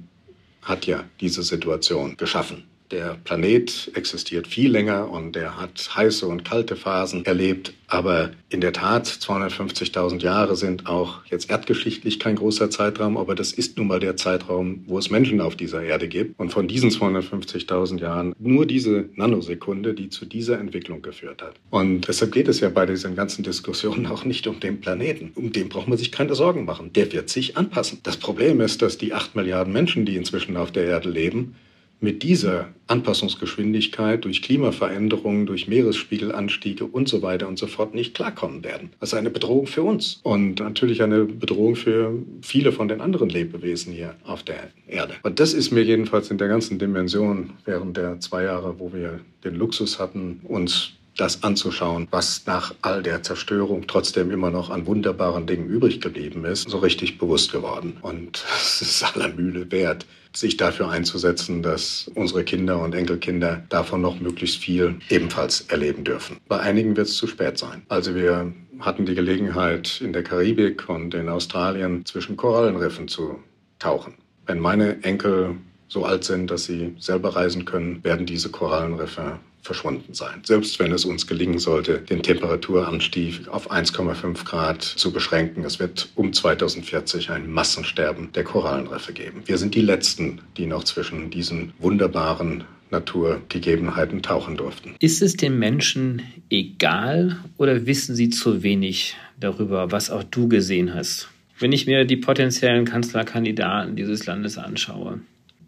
hat 0.61 0.85
ja 0.85 1.03
diese 1.19 1.43
Situation 1.43 2.17
geschaffen. 2.17 2.68
Der 2.91 3.17
Planet 3.23 3.91
existiert 3.93 4.47
viel 4.47 4.71
länger 4.71 5.11
und 5.11 5.35
er 5.35 5.61
hat 5.61 5.95
heiße 5.95 6.25
und 6.25 6.43
kalte 6.43 6.75
Phasen 6.75 7.23
erlebt. 7.23 7.73
Aber 7.85 8.31
in 8.49 8.61
der 8.61 8.73
Tat, 8.73 9.07
250.000 9.07 10.21
Jahre 10.21 10.55
sind 10.55 10.87
auch 10.87 11.25
jetzt 11.29 11.51
erdgeschichtlich 11.51 12.19
kein 12.19 12.35
großer 12.35 12.71
Zeitraum, 12.71 13.17
aber 13.17 13.35
das 13.35 13.51
ist 13.51 13.77
nun 13.77 13.87
mal 13.87 13.99
der 13.99 14.15
Zeitraum, 14.15 14.83
wo 14.87 14.97
es 14.97 15.11
Menschen 15.11 15.39
auf 15.39 15.55
dieser 15.55 15.83
Erde 15.83 16.07
gibt. 16.07 16.39
Und 16.39 16.51
von 16.51 16.67
diesen 16.67 16.89
250.000 16.89 17.99
Jahren 17.99 18.33
nur 18.39 18.65
diese 18.65 19.09
Nanosekunde, 19.15 19.93
die 19.93 20.09
zu 20.09 20.25
dieser 20.25 20.59
Entwicklung 20.59 21.03
geführt 21.03 21.43
hat. 21.43 21.55
Und 21.69 22.07
deshalb 22.07 22.31
geht 22.31 22.47
es 22.47 22.59
ja 22.59 22.69
bei 22.69 22.87
diesen 22.87 23.15
ganzen 23.15 23.43
Diskussionen 23.43 24.07
auch 24.07 24.25
nicht 24.25 24.47
um 24.47 24.59
den 24.59 24.81
Planeten. 24.81 25.31
Um 25.35 25.51
den 25.51 25.69
braucht 25.69 25.87
man 25.87 25.97
sich 25.97 26.11
keine 26.11 26.33
Sorgen 26.33 26.65
machen. 26.65 26.91
Der 26.93 27.11
wird 27.11 27.29
sich 27.29 27.55
anpassen. 27.55 27.99
Das 28.01 28.17
Problem 28.17 28.61
ist, 28.61 28.81
dass 28.81 28.97
die 28.97 29.13
8 29.13 29.35
Milliarden 29.35 29.73
Menschen, 29.73 30.05
die 30.05 30.15
inzwischen 30.15 30.57
auf 30.57 30.71
der 30.71 30.85
Erde 30.85 31.09
leben, 31.09 31.55
mit 32.01 32.23
dieser 32.23 32.69
Anpassungsgeschwindigkeit 32.87 34.23
durch 34.25 34.41
Klimaveränderungen, 34.41 35.45
durch 35.45 35.67
Meeresspiegelanstiege 35.67 36.85
und 36.85 37.07
so 37.07 37.21
weiter 37.21 37.47
und 37.47 37.59
so 37.59 37.67
fort 37.67 37.93
nicht 37.93 38.15
klarkommen 38.15 38.63
werden. 38.63 38.91
Das 38.99 39.09
ist 39.09 39.17
eine 39.17 39.29
Bedrohung 39.29 39.67
für 39.67 39.83
uns 39.83 40.19
und 40.23 40.59
natürlich 40.59 41.03
eine 41.03 41.25
Bedrohung 41.25 41.75
für 41.75 42.13
viele 42.41 42.71
von 42.71 42.87
den 42.87 43.01
anderen 43.01 43.29
Lebewesen 43.29 43.93
hier 43.93 44.15
auf 44.23 44.43
der 44.43 44.69
Erde. 44.87 45.15
Und 45.23 45.39
das 45.39 45.53
ist 45.53 45.71
mir 45.71 45.83
jedenfalls 45.83 46.31
in 46.31 46.37
der 46.37 46.47
ganzen 46.47 46.79
Dimension 46.79 47.51
während 47.65 47.97
der 47.97 48.19
zwei 48.19 48.43
Jahre, 48.43 48.79
wo 48.79 48.93
wir 48.93 49.19
den 49.43 49.55
Luxus 49.55 49.99
hatten, 49.99 50.41
uns 50.43 50.93
das 51.19 51.43
anzuschauen, 51.43 52.07
was 52.11 52.45
nach 52.45 52.73
all 52.81 53.03
der 53.03 53.23
Zerstörung 53.23 53.87
trotzdem 53.87 54.31
immer 54.31 54.51
noch 54.51 54.69
an 54.69 54.85
wunderbaren 54.87 55.45
Dingen 55.45 55.67
übrig 55.67 56.01
geblieben 56.01 56.45
ist, 56.45 56.69
so 56.69 56.77
richtig 56.77 57.17
bewusst 57.17 57.51
geworden. 57.51 57.97
Und 58.01 58.43
es 58.55 58.81
ist 58.81 59.03
aller 59.03 59.29
Mühe 59.29 59.71
wert, 59.71 60.05
sich 60.33 60.57
dafür 60.57 60.89
einzusetzen, 60.89 61.61
dass 61.63 62.09
unsere 62.15 62.43
Kinder 62.43 62.79
und 62.79 62.93
Enkelkinder 62.93 63.63
davon 63.69 64.01
noch 64.01 64.19
möglichst 64.19 64.57
viel 64.57 64.95
ebenfalls 65.09 65.61
erleben 65.61 66.03
dürfen. 66.03 66.37
Bei 66.47 66.59
einigen 66.59 66.95
wird 66.95 67.07
es 67.07 67.17
zu 67.17 67.27
spät 67.27 67.57
sein. 67.57 67.81
Also 67.89 68.15
wir 68.15 68.53
hatten 68.79 69.05
die 69.05 69.15
Gelegenheit, 69.15 69.99
in 70.01 70.13
der 70.13 70.23
Karibik 70.23 70.87
und 70.87 71.13
in 71.13 71.29
Australien 71.29 72.05
zwischen 72.05 72.37
Korallenriffen 72.37 73.07
zu 73.07 73.39
tauchen. 73.79 74.13
Wenn 74.45 74.59
meine 74.59 75.03
Enkel 75.03 75.57
so 75.87 76.05
alt 76.05 76.23
sind, 76.23 76.51
dass 76.51 76.65
sie 76.65 76.95
selber 76.99 77.35
reisen 77.35 77.65
können, 77.65 78.03
werden 78.03 78.25
diese 78.25 78.49
Korallenriffe 78.49 79.39
verschwunden 79.61 80.13
sein. 80.13 80.41
Selbst 80.43 80.79
wenn 80.79 80.91
es 80.91 81.05
uns 81.05 81.27
gelingen 81.27 81.59
sollte, 81.59 81.99
den 81.99 82.23
Temperaturanstieg 82.23 83.47
auf 83.49 83.71
1,5 83.71 84.45
Grad 84.45 84.81
zu 84.81 85.11
beschränken, 85.11 85.63
es 85.63 85.79
wird 85.79 86.09
um 86.15 86.33
2040 86.33 87.29
ein 87.31 87.51
Massensterben 87.51 88.31
der 88.33 88.43
Korallenriffe 88.43 89.13
geben. 89.13 89.43
Wir 89.45 89.57
sind 89.57 89.75
die 89.75 89.81
Letzten, 89.81 90.41
die 90.57 90.65
noch 90.65 90.83
zwischen 90.83 91.29
diesen 91.29 91.73
wunderbaren 91.79 92.63
Naturgegebenheiten 92.91 94.21
tauchen 94.21 94.57
durften. 94.57 94.95
Ist 94.99 95.21
es 95.21 95.35
den 95.35 95.59
Menschen 95.59 96.23
egal 96.49 97.37
oder 97.57 97.85
wissen 97.85 98.15
sie 98.15 98.29
zu 98.29 98.63
wenig 98.63 99.15
darüber, 99.39 99.91
was 99.91 100.09
auch 100.09 100.23
du 100.23 100.47
gesehen 100.47 100.93
hast? 100.93 101.29
Wenn 101.59 101.71
ich 101.71 101.85
mir 101.85 102.05
die 102.05 102.17
potenziellen 102.17 102.85
Kanzlerkandidaten 102.85 103.95
dieses 103.95 104.25
Landes 104.25 104.57
anschaue, 104.57 105.19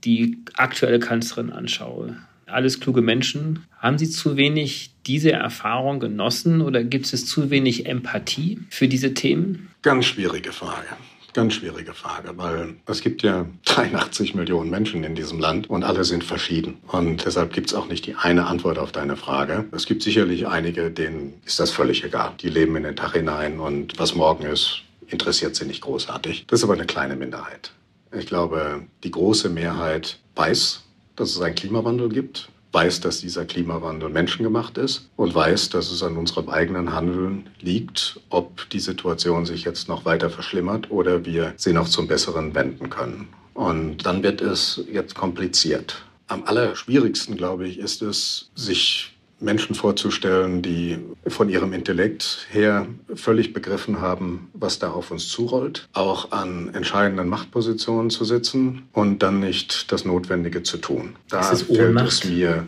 die 0.04 0.38
aktuelle 0.54 1.00
Kanzlerin 1.00 1.52
anschaue, 1.52 2.18
alles 2.54 2.80
kluge 2.80 3.02
Menschen. 3.02 3.66
Haben 3.80 3.98
Sie 3.98 4.10
zu 4.10 4.38
wenig 4.38 4.92
diese 5.08 5.32
Erfahrung 5.32 6.00
genossen 6.00 6.62
oder 6.62 6.84
gibt 6.84 7.12
es 7.12 7.26
zu 7.26 7.50
wenig 7.50 7.86
Empathie 7.86 8.60
für 8.70 8.88
diese 8.88 9.14
Themen? 9.14 9.70
Ganz 9.82 10.06
schwierige 10.06 10.52
Frage. 10.52 10.88
Ganz 11.34 11.54
schwierige 11.54 11.94
Frage, 11.94 12.34
weil 12.36 12.76
es 12.88 13.02
gibt 13.02 13.24
ja 13.24 13.46
83 13.66 14.36
Millionen 14.36 14.70
Menschen 14.70 15.04
in 15.04 15.16
diesem 15.16 15.40
Land 15.40 15.70
und 15.70 15.84
alle 15.84 16.04
sind 16.04 16.24
verschieden. 16.24 16.78
Und 16.88 17.26
deshalb 17.26 17.54
gibt 17.54 17.70
es 17.70 17.74
auch 17.74 17.88
nicht 17.88 18.06
die 18.06 18.16
eine 18.16 18.48
Antwort 18.48 18.78
auf 18.78 18.92
deine 18.92 19.16
Frage. 19.16 19.66
Es 19.72 19.86
gibt 19.86 20.04
sicherlich 20.04 20.48
einige, 20.48 20.92
denen 20.92 21.36
ist 21.46 21.60
das 21.60 21.72
völlig 21.72 22.04
egal. 22.04 22.34
Die 22.42 22.50
leben 22.50 22.76
in 22.76 22.84
den 22.84 22.98
Tag 22.98 23.14
hinein 23.14 23.60
und 23.60 23.98
was 23.98 24.14
morgen 24.14 24.44
ist, 24.46 24.82
interessiert 25.08 25.56
sie 25.56 25.66
nicht 25.66 25.82
großartig. 25.82 26.46
Das 26.48 26.60
ist 26.60 26.64
aber 26.66 26.74
eine 26.74 26.86
kleine 26.86 27.16
Minderheit. 27.16 27.72
Ich 28.14 28.26
glaube, 28.26 28.84
die 29.04 29.12
große 29.12 29.50
Mehrheit 29.50 30.20
weiß, 30.36 30.84
dass 31.22 31.36
es 31.36 31.42
einen 31.42 31.56
Klimawandel 31.56 32.10
gibt, 32.10 32.50
weiß, 32.72 33.02
dass 33.02 33.22
dieser 33.22 33.46
Klimawandel 33.46 34.10
menschengemacht 34.10 34.78
ist 34.78 35.10
und 35.18 35.36
weiß, 35.36 35.70
dass 35.70 35.92
es 35.92 36.02
an 36.02 36.18
unserem 36.18 36.50
eigenen 36.50 36.94
Handeln 36.94 37.50
liegt, 37.60 38.20
ob 38.30 38.68
die 38.72 38.80
Situation 38.80 39.46
sich 39.46 39.64
jetzt 39.64 39.88
noch 39.88 40.04
weiter 40.04 40.30
verschlimmert 40.30 40.90
oder 40.90 41.24
wir 41.26 41.54
sie 41.58 41.74
noch 41.74 41.88
zum 41.88 42.08
Besseren 42.08 42.56
wenden 42.56 42.90
können. 42.90 43.28
Und 43.54 44.06
dann 44.06 44.24
wird 44.24 44.42
es 44.42 44.84
jetzt 44.92 45.14
kompliziert. 45.14 46.04
Am 46.28 46.44
allerschwierigsten, 46.46 47.38
glaube 47.38 47.68
ich, 47.68 47.78
ist 47.78 48.02
es, 48.02 48.50
sich 48.56 49.11
Menschen 49.42 49.76
vorzustellen, 49.76 50.62
die 50.62 51.00
von 51.28 51.50
ihrem 51.50 51.74
Intellekt 51.74 52.48
her 52.52 52.88
völlig 53.16 53.54
begriffen 53.54 54.02
haben, 54.02 54.50
was 54.54 54.80
da 54.80 54.92
auf 54.92 55.12
uns 55.12 55.28
zurollt, 55.30 55.88
auch 55.94 56.32
an 56.32 56.74
entscheidenden 56.74 57.28
Machtpositionen 57.28 58.10
zu 58.10 58.24
sitzen 58.26 58.84
und 58.94 59.24
dann 59.24 59.40
nicht 59.40 59.92
das 59.92 60.06
Notwendige 60.06 60.64
zu 60.64 60.78
tun. 60.78 61.16
Da 61.30 61.42
fällt 61.42 62.02
es 62.02 62.24
mir 62.26 62.68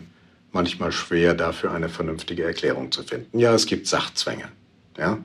manchmal 0.52 0.92
schwer, 0.92 1.34
dafür 1.34 1.72
eine 1.72 1.88
vernünftige 1.88 2.44
Erklärung 2.44 2.92
zu 2.92 3.02
finden. 3.02 3.38
Ja, 3.38 3.54
es 3.54 3.66
gibt 3.66 3.86
Sachzwänge. 3.86 4.44
Ja? 4.96 5.18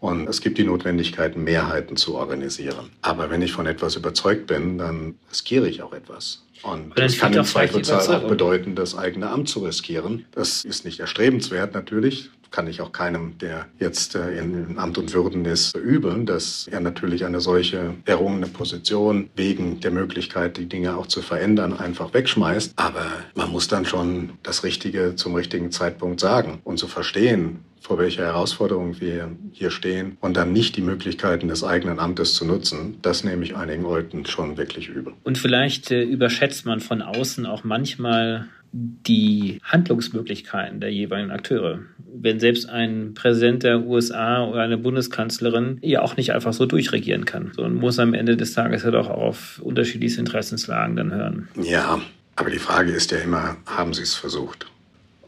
Und 0.00 0.28
es 0.28 0.40
gibt 0.40 0.56
die 0.56 0.64
Notwendigkeit, 0.64 1.36
Mehrheiten 1.36 1.96
zu 1.96 2.16
organisieren. 2.16 2.90
Aber 3.02 3.30
wenn 3.30 3.42
ich 3.42 3.52
von 3.52 3.66
etwas 3.66 3.96
überzeugt 3.96 4.46
bin, 4.46 4.78
dann 4.78 5.14
riskiere 5.30 5.68
ich 5.68 5.82
auch 5.82 5.92
etwas. 5.92 6.42
Und 6.62 6.98
das 6.98 7.18
kann 7.18 7.32
im 7.32 7.44
Zweifelsfall 7.44 8.16
auch 8.16 8.28
bedeuten, 8.28 8.74
das 8.74 8.96
eigene 8.96 9.30
Amt 9.30 9.48
zu 9.48 9.60
riskieren. 9.60 10.26
Das 10.32 10.64
ist 10.64 10.84
nicht 10.84 11.00
erstrebenswert 11.00 11.74
natürlich. 11.74 12.30
Kann 12.50 12.66
ich 12.66 12.80
auch 12.80 12.90
keinem, 12.90 13.38
der 13.38 13.68
jetzt 13.78 14.16
äh, 14.16 14.36
in 14.36 14.76
Amt 14.76 14.98
und 14.98 15.14
Würden 15.14 15.44
ist, 15.44 15.76
übeln, 15.76 16.26
dass 16.26 16.66
er 16.68 16.80
natürlich 16.80 17.24
eine 17.24 17.40
solche 17.40 17.94
errungene 18.06 18.48
Position 18.48 19.30
wegen 19.36 19.78
der 19.78 19.92
Möglichkeit, 19.92 20.56
die 20.56 20.66
Dinge 20.66 20.96
auch 20.96 21.06
zu 21.06 21.22
verändern, 21.22 21.78
einfach 21.78 22.12
wegschmeißt. 22.12 22.72
Aber 22.74 23.06
man 23.36 23.50
muss 23.52 23.68
dann 23.68 23.84
schon 23.84 24.32
das 24.42 24.64
Richtige 24.64 25.14
zum 25.14 25.36
richtigen 25.36 25.70
Zeitpunkt 25.70 26.18
sagen 26.18 26.58
und 26.64 26.78
zu 26.78 26.88
verstehen, 26.88 27.60
vor 27.80 27.98
welcher 27.98 28.24
Herausforderung 28.24 29.00
wir 29.00 29.30
hier 29.52 29.70
stehen 29.70 30.16
und 30.20 30.36
dann 30.36 30.52
nicht 30.52 30.76
die 30.76 30.82
Möglichkeiten 30.82 31.48
des 31.48 31.64
eigenen 31.64 31.98
Amtes 31.98 32.34
zu 32.34 32.44
nutzen, 32.44 32.98
das 33.02 33.24
nehme 33.24 33.42
ich 33.44 33.56
einigen 33.56 33.82
Leuten 33.82 34.26
schon 34.26 34.56
wirklich 34.56 34.88
übel. 34.88 35.14
Und 35.24 35.38
vielleicht 35.38 35.90
äh, 35.90 36.02
überschätzt 36.02 36.66
man 36.66 36.80
von 36.80 37.02
außen 37.02 37.46
auch 37.46 37.64
manchmal 37.64 38.48
die 38.72 39.58
Handlungsmöglichkeiten 39.64 40.80
der 40.80 40.92
jeweiligen 40.92 41.32
Akteure. 41.32 41.80
Wenn 42.12 42.38
selbst 42.38 42.68
ein 42.68 43.14
Präsident 43.14 43.62
der 43.62 43.80
USA 43.80 44.44
oder 44.44 44.62
eine 44.62 44.78
Bundeskanzlerin 44.78 45.78
ja 45.82 46.02
auch 46.02 46.16
nicht 46.16 46.32
einfach 46.32 46.52
so 46.52 46.66
durchregieren 46.66 47.24
kann, 47.24 47.52
sondern 47.54 47.74
muss 47.74 47.98
am 47.98 48.14
Ende 48.14 48.36
des 48.36 48.52
Tages 48.52 48.84
ja 48.84 48.90
doch 48.90 49.08
auf 49.08 49.60
unterschiedliche 49.62 50.20
Interessenslagen 50.20 50.96
dann 50.96 51.12
hören. 51.12 51.48
Ja, 51.60 52.00
aber 52.36 52.50
die 52.50 52.58
Frage 52.58 52.92
ist 52.92 53.10
ja 53.10 53.18
immer, 53.18 53.56
haben 53.66 53.92
Sie 53.92 54.02
es 54.02 54.14
versucht? 54.14 54.66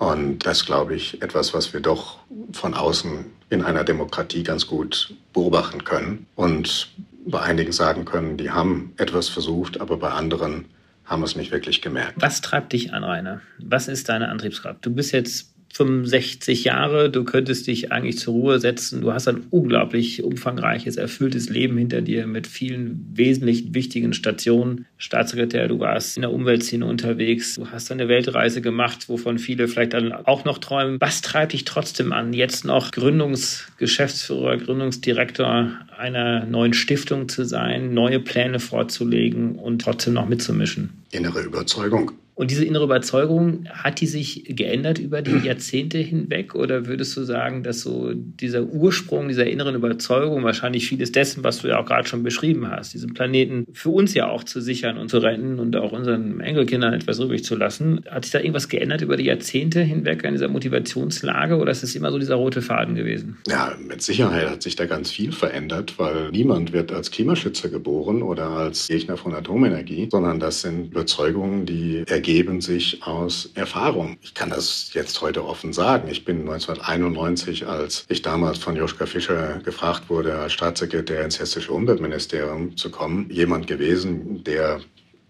Und 0.03 0.41
das, 0.47 0.67
glaube 0.67 0.97
ich, 0.97 1.23
etwas, 1.23 1.55
was 1.55 1.73
wir 1.73 1.79
doch 1.79 2.19
von 2.53 2.75
außen 2.75 3.25
in 3.51 3.63
einer 3.63 3.85
Demokratie 3.85 4.43
ganz 4.43 4.67
gut 4.67 5.15
beobachten 5.33 5.85
können 5.85 6.27
und 6.35 6.89
bei 7.25 7.41
einigen 7.41 7.71
sagen 7.71 8.05
können, 8.05 8.37
die 8.37 8.51
haben 8.51 8.95
etwas 8.97 9.29
versucht, 9.29 9.81
aber 9.81 9.99
bei 9.99 10.11
anderen 10.11 10.65
haben 11.05 11.23
es 11.23 11.37
nicht 11.37 11.53
wirklich 11.53 11.83
gemerkt. 11.83 12.15
Was 12.17 12.41
treibt 12.41 12.73
dich 12.73 12.93
an, 12.93 13.05
Rainer? 13.05 13.43
Was 13.61 13.87
ist 13.87 14.09
deine 14.09 14.29
Antriebskraft? 14.29 14.85
Du 14.85 14.93
bist 14.93 15.13
jetzt 15.13 15.52
65 15.73 16.65
Jahre, 16.65 17.09
du 17.09 17.25
könntest 17.25 17.67
dich 17.67 17.93
eigentlich 17.93 18.19
zur 18.19 18.35
Ruhe 18.35 18.59
setzen. 18.59 19.01
Du 19.01 19.13
hast 19.13 19.27
ein 19.27 19.47
unglaublich 19.49 20.23
umfangreiches, 20.23 20.97
erfülltes 20.97 21.49
Leben 21.49 21.79
hinter 21.79 22.03
dir 22.03 22.27
mit 22.27 22.47
vielen 22.47 23.11
wesentlich 23.15 23.73
wichtigen 23.73 24.13
Stationen. 24.13 24.85
Staatssekretär, 24.99 25.69
du 25.69 25.81
warst 25.81 26.17
in 26.17 26.23
der 26.23 26.33
Umweltszene 26.33 26.85
unterwegs, 26.85 27.55
du 27.55 27.71
hast 27.71 27.91
eine 27.91 28.09
Weltreise 28.09 28.61
gemacht, 28.61 29.09
wovon 29.09 29.39
viele 29.39 29.67
vielleicht 29.67 29.95
dann 29.95 30.13
auch 30.13 30.45
noch 30.45 30.59
träumen. 30.59 31.01
Was 31.01 31.23
treibt 31.23 31.55
dich 31.55 31.65
trotzdem 31.65 32.13
an, 32.13 32.35
jetzt 32.35 32.67
noch 32.67 32.91
Gründungsgeschäftsführer, 32.91 34.59
Gründungsdirektor 34.59 35.71
einer 35.97 36.45
neuen 36.45 36.75
Stiftung 36.75 37.31
zu 37.31 37.45
sein, 37.45 37.95
neue 37.95 38.21
Pläne 38.21 38.61
vorzulegen 38.61 39.57
und 39.57 39.81
trotzdem 39.81 40.13
noch 40.13 40.29
mitzumischen? 40.29 40.91
Innere 41.13 41.41
Überzeugung. 41.41 42.13
Und 42.35 42.51
diese 42.51 42.65
innere 42.65 42.85
Überzeugung, 42.85 43.67
hat 43.71 44.01
die 44.01 44.07
sich 44.07 44.45
geändert 44.49 44.99
über 44.99 45.23
die 45.23 45.37
Jahrzehnte 45.47 45.99
hinweg? 45.99 46.55
Oder 46.55 46.87
würdest 46.87 47.17
du 47.17 47.25
sagen, 47.25 47.63
dass 47.63 47.83
so 47.83 48.13
dieser 48.15 48.63
Ursprung 48.63 49.29
dieser 49.29 49.47
inneren 49.47 49.75
Überzeugung, 49.75 50.43
wahrscheinlich 50.45 50.87
vieles 50.87 51.13
dessen, 51.13 51.45
was 51.45 51.59
du 51.63 51.69
ja 51.69 51.79
auch 51.79 51.87
gerade 51.87 52.09
schon 52.09 52.23
beschrieben 52.23 52.71
hast, 52.71 52.95
diesen 52.95 53.15
Planeten 53.15 53.67
für 53.73 53.91
uns 53.91 54.15
ja 54.15 54.29
auch 54.29 54.45
zu 54.45 54.61
sichern 54.61 54.99
und 54.99 55.11
zu 55.11 55.19
retten 55.19 55.59
und 55.59 55.77
auch 55.77 55.93
unseren 55.93 56.41
Enkelkindern 56.41 56.95
etwas 56.95 57.19
übrig 57.19 57.45
zu 57.45 57.55
lassen, 57.55 58.01
hat 58.11 58.25
sich 58.25 58.33
da 58.33 58.39
irgendwas 58.39 58.69
geändert 58.69 59.03
über 59.03 59.17
die 59.17 59.25
Jahrzehnte 59.25 59.81
hinweg 59.81 60.25
an 60.25 60.33
dieser 60.33 60.49
Motivationslage 60.49 61.57
oder 61.57 61.71
ist 61.71 61.83
es 61.83 61.95
immer 61.95 62.11
so 62.11 62.19
dieser 62.19 62.37
rote 62.37 62.63
Faden 62.63 62.95
gewesen? 62.95 63.39
Ja, 63.47 63.77
mit 63.87 64.03
Sicherheit 64.03 64.49
hat 64.49 64.63
sich 64.63 64.77
da 64.77 64.87
ganz 64.87 65.11
viel 65.11 65.33
verändert, 65.33 65.99
weil 65.99 66.31
niemand 66.31 66.73
wird 66.73 66.93
als 66.93 67.11
Klimaschützer 67.11 67.69
geboren 67.69 68.23
oder 68.23 68.49
als 68.49 68.89
Gegner 68.89 69.17
von 69.17 69.35
Atomenergie, 69.35 70.09
sondern 70.11 70.41
das 70.41 70.63
sind 70.63 70.93
Überzeugungen, 70.93 71.67
die 71.67 72.05
ergeben 72.23 72.61
sich 72.61 73.03
aus 73.03 73.51
Erfahrung. 73.57 74.17
Ich 74.23 74.33
kann 74.33 74.49
das 74.49 74.95
jetzt 74.95 75.21
heute 75.23 75.45
offen 75.45 75.73
sagen. 75.73 76.09
Ich 76.09 76.25
bin 76.25 76.43
1991, 76.43 77.67
als 77.67 78.05
ich 78.09 78.23
damals 78.23 78.59
von 78.59 78.77
Joschka 78.77 79.07
Fischer 79.07 79.59
gefragt 79.65 80.09
wurde, 80.09 80.39
als 80.39 80.53
Staatssekretär 80.53 81.25
ins 81.25 81.41
hessische 81.41 81.73
Umweltministerium 81.73 82.77
zu 82.77 82.93
kommen, 82.93 83.29
jemand 83.29 83.67
gewesen, 83.67 84.45
der 84.45 84.81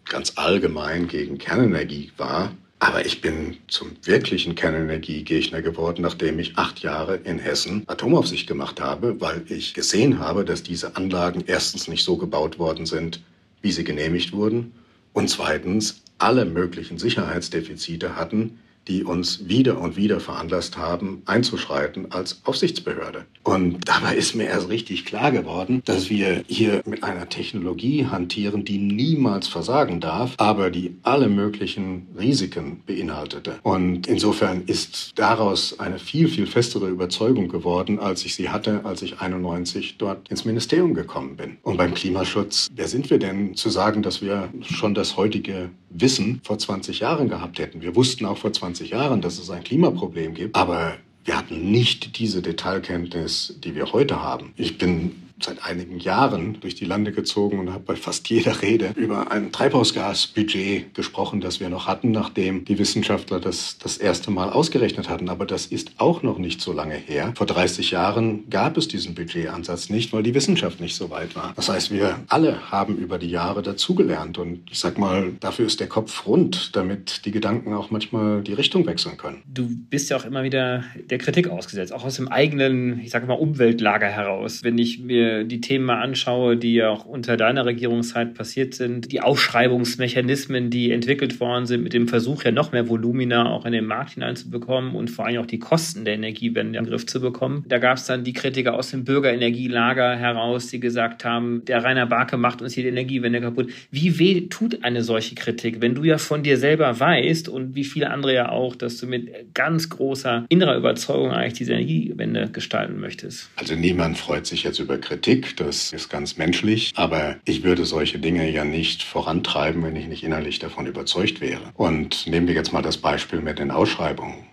ganz 0.04 0.34
allgemein 0.36 1.08
gegen 1.08 1.38
Kernenergie 1.38 2.12
war. 2.18 2.52
Aber 2.78 3.06
ich 3.06 3.22
bin 3.22 3.56
zum 3.68 3.92
wirklichen 4.02 4.54
Kernenergiegegner 4.54 5.62
geworden, 5.62 6.02
nachdem 6.02 6.38
ich 6.40 6.58
acht 6.58 6.80
Jahre 6.80 7.16
in 7.24 7.38
Hessen 7.38 7.84
Atomaufsicht 7.86 8.46
gemacht 8.46 8.82
habe, 8.82 9.18
weil 9.18 9.44
ich 9.48 9.72
gesehen 9.72 10.18
habe, 10.18 10.44
dass 10.44 10.62
diese 10.62 10.94
Anlagen 10.94 11.42
erstens 11.46 11.88
nicht 11.88 12.04
so 12.04 12.18
gebaut 12.18 12.58
worden 12.58 12.84
sind, 12.84 13.22
wie 13.62 13.72
sie 13.72 13.82
genehmigt 13.82 14.34
wurden 14.34 14.74
und 15.14 15.30
zweitens 15.30 16.02
alle 16.22 16.44
möglichen 16.44 16.98
Sicherheitsdefizite 16.98 18.16
hatten, 18.16 18.58
die 18.88 19.04
uns 19.04 19.48
wieder 19.48 19.80
und 19.80 19.96
wieder 19.96 20.20
veranlasst 20.20 20.76
haben, 20.76 21.22
einzuschreiten 21.26 22.10
als 22.10 22.40
Aufsichtsbehörde. 22.44 23.26
Und 23.44 23.88
dabei 23.88 24.16
ist 24.16 24.34
mir 24.34 24.44
erst 24.44 24.68
richtig 24.68 25.04
klar 25.04 25.30
geworden, 25.30 25.82
dass 25.84 26.10
wir 26.10 26.42
hier 26.48 26.82
mit 26.86 27.04
einer 27.04 27.28
Technologie 27.28 28.06
hantieren, 28.06 28.64
die 28.64 28.78
niemals 28.78 29.48
versagen 29.48 30.00
darf, 30.00 30.34
aber 30.36 30.70
die 30.70 30.96
alle 31.02 31.28
möglichen 31.28 32.08
Risiken 32.18 32.82
beinhaltete. 32.86 33.58
Und 33.62 34.06
insofern 34.06 34.62
ist 34.66 35.12
daraus 35.16 35.78
eine 35.78 35.98
viel, 35.98 36.28
viel 36.28 36.46
festere 36.46 36.88
Überzeugung 36.88 37.48
geworden, 37.48 37.98
als 37.98 38.24
ich 38.24 38.34
sie 38.34 38.50
hatte, 38.50 38.84
als 38.84 39.02
ich 39.02 39.20
91 39.20 39.96
dort 39.98 40.28
ins 40.28 40.44
Ministerium 40.44 40.94
gekommen 40.94 41.36
bin. 41.36 41.58
Und 41.62 41.76
beim 41.76 41.94
Klimaschutz, 41.94 42.68
wer 42.74 42.88
sind 42.88 43.10
wir 43.10 43.18
denn 43.18 43.54
zu 43.54 43.70
sagen, 43.70 44.02
dass 44.02 44.22
wir 44.22 44.48
schon 44.62 44.94
das 44.94 45.16
heutige 45.16 45.70
Wissen 45.94 46.40
vor 46.42 46.58
20 46.58 47.00
Jahren 47.00 47.28
gehabt 47.28 47.58
hätten? 47.58 47.80
Wir 47.80 47.94
wussten 47.94 48.26
auch 48.26 48.38
vor 48.38 48.52
20 48.52 48.62
20 48.62 48.90
Jahren, 48.90 49.20
dass 49.20 49.38
es 49.38 49.50
ein 49.50 49.64
Klimaproblem 49.64 50.34
gibt. 50.34 50.56
Aber 50.56 50.94
wir 51.24 51.36
hatten 51.36 51.70
nicht 51.70 52.18
diese 52.18 52.42
Detailkenntnis, 52.42 53.56
die 53.62 53.74
wir 53.74 53.92
heute 53.92 54.22
haben. 54.22 54.52
Ich 54.56 54.78
bin 54.78 55.22
seit 55.44 55.64
einigen 55.64 55.98
Jahren 55.98 56.58
durch 56.60 56.74
die 56.74 56.84
Lande 56.84 57.12
gezogen 57.12 57.58
und 57.58 57.72
habe 57.72 57.84
bei 57.84 57.96
fast 57.96 58.28
jeder 58.28 58.62
Rede 58.62 58.92
über 58.96 59.30
ein 59.30 59.52
Treibhausgasbudget 59.52 60.94
gesprochen, 60.94 61.40
das 61.40 61.60
wir 61.60 61.68
noch 61.68 61.86
hatten, 61.86 62.10
nachdem 62.10 62.64
die 62.64 62.78
Wissenschaftler 62.78 63.40
das 63.40 63.78
das 63.78 63.96
erste 63.96 64.30
Mal 64.30 64.50
ausgerechnet 64.50 65.08
hatten. 65.08 65.28
Aber 65.28 65.46
das 65.46 65.66
ist 65.66 65.92
auch 65.98 66.22
noch 66.22 66.38
nicht 66.38 66.60
so 66.60 66.72
lange 66.72 66.94
her. 66.94 67.32
Vor 67.36 67.46
30 67.46 67.90
Jahren 67.90 68.48
gab 68.50 68.76
es 68.76 68.88
diesen 68.88 69.14
Budgetansatz 69.14 69.90
nicht, 69.90 70.12
weil 70.12 70.22
die 70.22 70.34
Wissenschaft 70.34 70.80
nicht 70.80 70.94
so 70.94 71.10
weit 71.10 71.34
war. 71.36 71.52
Das 71.56 71.68
heißt, 71.68 71.90
wir 71.90 72.20
alle 72.28 72.70
haben 72.70 72.96
über 72.96 73.18
die 73.18 73.30
Jahre 73.30 73.62
dazugelernt 73.62 74.38
und 74.38 74.70
ich 74.70 74.78
sag 74.78 74.98
mal, 74.98 75.32
dafür 75.40 75.66
ist 75.66 75.80
der 75.80 75.88
Kopf 75.88 76.26
rund, 76.26 76.76
damit 76.76 77.24
die 77.24 77.30
Gedanken 77.30 77.72
auch 77.74 77.90
manchmal 77.90 78.42
die 78.42 78.52
Richtung 78.52 78.86
wechseln 78.86 79.16
können. 79.16 79.42
Du 79.46 79.68
bist 79.68 80.10
ja 80.10 80.16
auch 80.16 80.24
immer 80.24 80.42
wieder 80.42 80.84
der 81.10 81.18
Kritik 81.18 81.48
ausgesetzt, 81.48 81.92
auch 81.92 82.04
aus 82.04 82.16
dem 82.16 82.28
eigenen, 82.28 83.00
ich 83.00 83.10
sage 83.10 83.26
mal, 83.26 83.34
Umweltlager 83.34 84.08
heraus. 84.08 84.62
Wenn 84.62 84.78
ich 84.78 85.00
mir 85.00 85.31
die 85.44 85.60
Themen 85.60 85.86
mal 85.86 86.00
anschaue, 86.00 86.56
die 86.56 86.74
ja 86.74 86.90
auch 86.90 87.04
unter 87.04 87.36
deiner 87.36 87.64
Regierungszeit 87.64 88.34
passiert 88.34 88.74
sind, 88.74 89.10
die 89.12 89.20
Ausschreibungsmechanismen, 89.20 90.70
die 90.70 90.90
entwickelt 90.90 91.40
worden 91.40 91.66
sind, 91.66 91.82
mit 91.82 91.92
dem 91.92 92.08
Versuch 92.08 92.44
ja 92.44 92.52
noch 92.52 92.72
mehr 92.72 92.88
Volumina 92.88 93.50
auch 93.50 93.64
in 93.64 93.72
den 93.72 93.86
Markt 93.86 94.12
hineinzubekommen 94.12 94.94
und 94.94 95.10
vor 95.10 95.26
allem 95.26 95.40
auch 95.40 95.46
die 95.46 95.58
Kosten 95.58 96.04
der 96.04 96.14
Energiewende 96.14 96.78
den 96.78 96.86
Griff 96.86 97.06
zu 97.06 97.20
bekommen. 97.20 97.64
Da 97.68 97.78
gab 97.78 97.96
es 97.96 98.06
dann 98.06 98.24
die 98.24 98.32
Kritiker 98.32 98.74
aus 98.74 98.90
dem 98.90 99.04
Bürgerenergielager 99.04 100.16
heraus, 100.16 100.68
die 100.68 100.80
gesagt 100.80 101.24
haben, 101.24 101.64
der 101.66 101.82
Rainer 101.84 102.06
Barke 102.06 102.36
macht 102.36 102.62
uns 102.62 102.74
hier 102.74 102.84
die 102.84 102.90
Energiewende 102.90 103.40
kaputt. 103.40 103.70
Wie 103.90 104.18
weh 104.18 104.42
tut 104.48 104.84
eine 104.84 105.02
solche 105.02 105.34
Kritik, 105.34 105.80
wenn 105.80 105.94
du 105.94 106.04
ja 106.04 106.18
von 106.18 106.42
dir 106.42 106.56
selber 106.56 106.98
weißt 106.98 107.48
und 107.48 107.74
wie 107.74 107.84
viele 107.84 108.10
andere 108.10 108.34
ja 108.34 108.48
auch, 108.50 108.76
dass 108.76 108.98
du 108.98 109.06
mit 109.06 109.54
ganz 109.54 109.88
großer 109.88 110.46
innerer 110.48 110.76
Überzeugung 110.76 111.30
eigentlich 111.30 111.54
diese 111.54 111.72
Energiewende 111.72 112.48
gestalten 112.52 113.00
möchtest? 113.00 113.50
Also 113.56 113.74
niemand 113.74 114.18
freut 114.18 114.46
sich 114.46 114.64
jetzt 114.64 114.78
über 114.78 114.98
Kritik 114.98 115.21
Kritik, 115.22 115.56
das 115.56 115.92
ist 115.92 116.08
ganz 116.08 116.36
menschlich, 116.36 116.92
aber 116.96 117.36
ich 117.44 117.62
würde 117.62 117.84
solche 117.84 118.18
Dinge 118.18 118.50
ja 118.50 118.64
nicht 118.64 119.04
vorantreiben, 119.04 119.84
wenn 119.84 119.94
ich 119.94 120.08
nicht 120.08 120.24
innerlich 120.24 120.58
davon 120.58 120.88
überzeugt 120.88 121.40
wäre. 121.40 121.70
Und 121.74 122.26
nehmen 122.26 122.48
wir 122.48 122.56
jetzt 122.56 122.72
mal 122.72 122.82
das 122.82 122.96
Beispiel 122.96 123.40
mit 123.40 123.60
den 123.60 123.70
Ausschreibungen. 123.70 124.51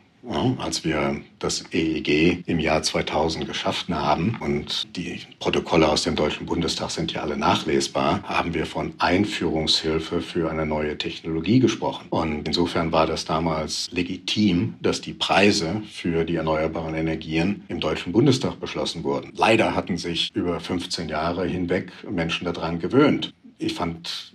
Als 0.57 0.83
wir 0.83 1.21
das 1.39 1.63
EEG 1.71 2.43
im 2.45 2.59
Jahr 2.59 2.83
2000 2.83 3.47
geschaffen 3.47 3.95
haben 3.95 4.37
und 4.41 4.95
die 4.95 5.21
Protokolle 5.39 5.87
aus 5.87 6.03
dem 6.03 6.15
Deutschen 6.15 6.45
Bundestag 6.45 6.91
sind 6.91 7.13
ja 7.13 7.21
alle 7.21 7.37
nachlesbar, 7.37 8.21
haben 8.23 8.53
wir 8.53 8.65
von 8.65 8.93
Einführungshilfe 8.97 10.21
für 10.21 10.51
eine 10.51 10.65
neue 10.65 10.97
Technologie 10.97 11.59
gesprochen. 11.59 12.07
Und 12.09 12.47
insofern 12.47 12.91
war 12.91 13.07
das 13.07 13.23
damals 13.23 13.89
legitim, 13.91 14.75
dass 14.81 14.99
die 14.99 15.13
Preise 15.13 15.81
für 15.89 16.25
die 16.25 16.35
erneuerbaren 16.35 16.95
Energien 16.95 17.63
im 17.69 17.79
Deutschen 17.79 18.11
Bundestag 18.11 18.59
beschlossen 18.59 19.03
wurden. 19.03 19.31
Leider 19.35 19.73
hatten 19.73 19.97
sich 19.97 20.29
über 20.33 20.59
15 20.59 21.07
Jahre 21.07 21.47
hinweg 21.47 21.91
Menschen 22.09 22.45
daran 22.45 22.79
gewöhnt. 22.79 23.33
Ich 23.57 23.73
fand 23.73 24.33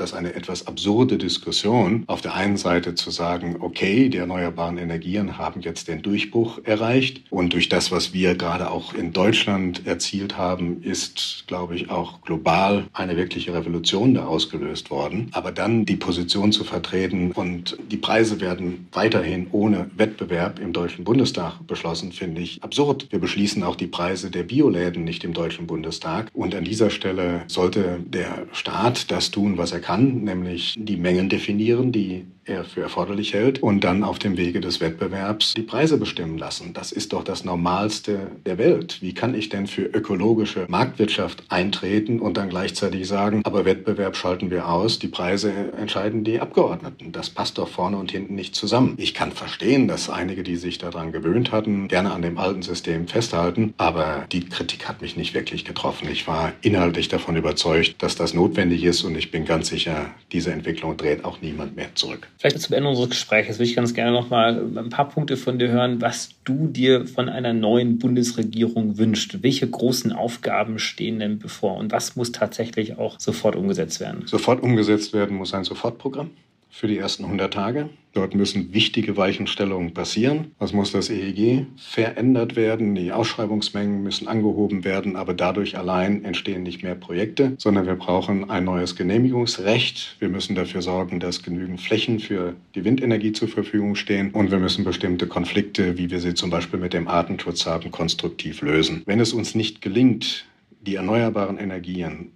das 0.00 0.14
eine 0.14 0.34
etwas 0.34 0.66
absurde 0.66 1.18
Diskussion, 1.18 2.04
auf 2.06 2.20
der 2.20 2.34
einen 2.34 2.56
Seite 2.56 2.94
zu 2.94 3.10
sagen, 3.10 3.56
okay, 3.60 4.08
die 4.08 4.18
erneuerbaren 4.18 4.78
Energien 4.78 5.38
haben 5.38 5.60
jetzt 5.60 5.88
den 5.88 6.02
Durchbruch 6.02 6.60
erreicht 6.64 7.22
und 7.30 7.52
durch 7.52 7.68
das, 7.68 7.90
was 7.90 8.12
wir 8.12 8.34
gerade 8.34 8.70
auch 8.70 8.94
in 8.94 9.12
Deutschland 9.12 9.86
erzielt 9.86 10.36
haben, 10.36 10.82
ist, 10.82 11.44
glaube 11.46 11.74
ich, 11.74 11.90
auch 11.90 12.22
global 12.22 12.86
eine 12.92 13.16
wirkliche 13.16 13.52
Revolution 13.54 14.14
da 14.14 14.26
ausgelöst 14.26 14.90
worden. 14.90 15.28
Aber 15.32 15.52
dann 15.52 15.84
die 15.84 15.96
Position 15.96 16.52
zu 16.52 16.64
vertreten 16.64 17.32
und 17.32 17.76
die 17.90 17.96
Preise 17.96 18.40
werden 18.40 18.88
weiterhin 18.92 19.48
ohne 19.52 19.90
Wettbewerb 19.96 20.58
im 20.58 20.72
Deutschen 20.72 21.04
Bundestag 21.04 21.66
beschlossen, 21.66 22.12
finde 22.12 22.40
ich 22.40 22.62
absurd. 22.62 23.08
Wir 23.10 23.18
beschließen 23.18 23.62
auch 23.62 23.76
die 23.76 23.86
Preise 23.86 24.30
der 24.30 24.42
Bioläden 24.42 25.04
nicht 25.04 25.24
im 25.24 25.32
Deutschen 25.32 25.66
Bundestag. 25.66 26.30
Und 26.32 26.54
an 26.54 26.64
dieser 26.64 26.90
Stelle 26.90 27.42
sollte 27.46 28.00
der 28.06 28.46
Staat 28.52 29.10
das 29.10 29.30
tun, 29.30 29.58
was 29.58 29.72
er 29.72 29.80
kann, 29.80 29.87
nämlich 29.96 30.74
die 30.78 30.96
Mengen 30.96 31.28
definieren, 31.28 31.92
die 31.92 32.26
er 32.48 32.64
für 32.64 32.82
erforderlich 32.82 33.34
hält 33.34 33.62
und 33.62 33.84
dann 33.84 34.02
auf 34.02 34.18
dem 34.18 34.36
Wege 34.36 34.60
des 34.60 34.80
Wettbewerbs 34.80 35.54
die 35.54 35.62
Preise 35.62 35.98
bestimmen 35.98 36.38
lassen. 36.38 36.72
Das 36.72 36.92
ist 36.92 37.12
doch 37.12 37.24
das 37.24 37.44
Normalste 37.44 38.32
der 38.46 38.58
Welt. 38.58 38.98
Wie 39.00 39.14
kann 39.14 39.34
ich 39.34 39.48
denn 39.48 39.66
für 39.66 39.82
ökologische 39.82 40.66
Marktwirtschaft 40.68 41.44
eintreten 41.48 42.20
und 42.20 42.36
dann 42.36 42.48
gleichzeitig 42.48 43.06
sagen, 43.06 43.42
aber 43.44 43.64
Wettbewerb 43.64 44.16
schalten 44.16 44.50
wir 44.50 44.68
aus, 44.68 44.98
die 44.98 45.08
Preise 45.08 45.52
entscheiden 45.78 46.24
die 46.24 46.40
Abgeordneten. 46.40 47.12
Das 47.12 47.30
passt 47.30 47.58
doch 47.58 47.68
vorne 47.68 47.96
und 47.96 48.10
hinten 48.10 48.34
nicht 48.34 48.54
zusammen. 48.54 48.94
Ich 48.96 49.14
kann 49.14 49.32
verstehen, 49.32 49.88
dass 49.88 50.10
einige, 50.10 50.42
die 50.42 50.56
sich 50.56 50.78
daran 50.78 51.12
gewöhnt 51.12 51.52
hatten, 51.52 51.88
gerne 51.88 52.12
an 52.12 52.22
dem 52.22 52.38
alten 52.38 52.62
System 52.62 53.08
festhalten, 53.08 53.74
aber 53.76 54.26
die 54.32 54.48
Kritik 54.48 54.88
hat 54.88 55.02
mich 55.02 55.16
nicht 55.16 55.34
wirklich 55.34 55.64
getroffen. 55.64 56.08
Ich 56.10 56.26
war 56.26 56.52
inhaltlich 56.62 57.08
davon 57.08 57.36
überzeugt, 57.36 58.02
dass 58.02 58.16
das 58.16 58.34
notwendig 58.34 58.84
ist 58.84 59.04
und 59.04 59.16
ich 59.16 59.30
bin 59.30 59.44
ganz 59.44 59.68
sicher, 59.68 60.06
diese 60.32 60.52
Entwicklung 60.52 60.96
dreht 60.96 61.24
auch 61.24 61.40
niemand 61.40 61.76
mehr 61.76 61.94
zurück. 61.94 62.28
Vielleicht 62.38 62.60
zum 62.60 62.76
Ende 62.76 62.88
unseres 62.88 63.10
Gesprächs 63.10 63.58
würde 63.58 63.68
ich 63.68 63.74
ganz 63.74 63.94
gerne 63.94 64.12
noch 64.12 64.30
mal 64.30 64.62
ein 64.76 64.90
paar 64.90 65.08
Punkte 65.08 65.36
von 65.36 65.58
dir 65.58 65.68
hören, 65.70 66.00
was 66.00 66.30
du 66.44 66.68
dir 66.68 67.04
von 67.04 67.28
einer 67.28 67.52
neuen 67.52 67.98
Bundesregierung 67.98 68.96
wünschst. 68.96 69.42
Welche 69.42 69.68
großen 69.68 70.12
Aufgaben 70.12 70.78
stehen 70.78 71.18
denn 71.18 71.40
bevor 71.40 71.76
und 71.76 71.90
was 71.90 72.14
muss 72.14 72.30
tatsächlich 72.30 72.96
auch 72.96 73.18
sofort 73.18 73.56
umgesetzt 73.56 73.98
werden? 73.98 74.24
Sofort 74.26 74.62
umgesetzt 74.62 75.12
werden 75.12 75.36
muss 75.36 75.52
ein 75.52 75.64
Sofortprogramm 75.64 76.30
für 76.78 76.86
die 76.86 76.96
ersten 76.96 77.24
100 77.24 77.52
Tage. 77.52 77.90
Dort 78.12 78.36
müssen 78.36 78.72
wichtige 78.72 79.16
Weichenstellungen 79.16 79.94
passieren. 79.94 80.52
Was 80.60 80.72
muss 80.72 80.92
das 80.92 81.10
EEG 81.10 81.66
verändert 81.76 82.54
werden? 82.54 82.94
Die 82.94 83.10
Ausschreibungsmengen 83.10 84.04
müssen 84.04 84.28
angehoben 84.28 84.84
werden, 84.84 85.16
aber 85.16 85.34
dadurch 85.34 85.76
allein 85.76 86.24
entstehen 86.24 86.62
nicht 86.62 86.84
mehr 86.84 86.94
Projekte, 86.94 87.54
sondern 87.58 87.86
wir 87.86 87.96
brauchen 87.96 88.48
ein 88.48 88.64
neues 88.64 88.94
Genehmigungsrecht. 88.94 90.16
Wir 90.20 90.28
müssen 90.28 90.54
dafür 90.54 90.80
sorgen, 90.80 91.18
dass 91.18 91.42
genügend 91.42 91.80
Flächen 91.80 92.20
für 92.20 92.54
die 92.76 92.84
Windenergie 92.84 93.32
zur 93.32 93.48
Verfügung 93.48 93.96
stehen 93.96 94.30
und 94.30 94.52
wir 94.52 94.58
müssen 94.58 94.84
bestimmte 94.84 95.26
Konflikte, 95.26 95.98
wie 95.98 96.12
wir 96.12 96.20
sie 96.20 96.34
zum 96.34 96.50
Beispiel 96.50 96.78
mit 96.78 96.92
dem 96.92 97.08
Artenschutz 97.08 97.66
haben, 97.66 97.90
konstruktiv 97.90 98.62
lösen. 98.62 99.02
Wenn 99.04 99.18
es 99.18 99.32
uns 99.32 99.56
nicht 99.56 99.82
gelingt, 99.82 100.46
die 100.80 100.94
erneuerbaren 100.94 101.58
Energien 101.58 102.30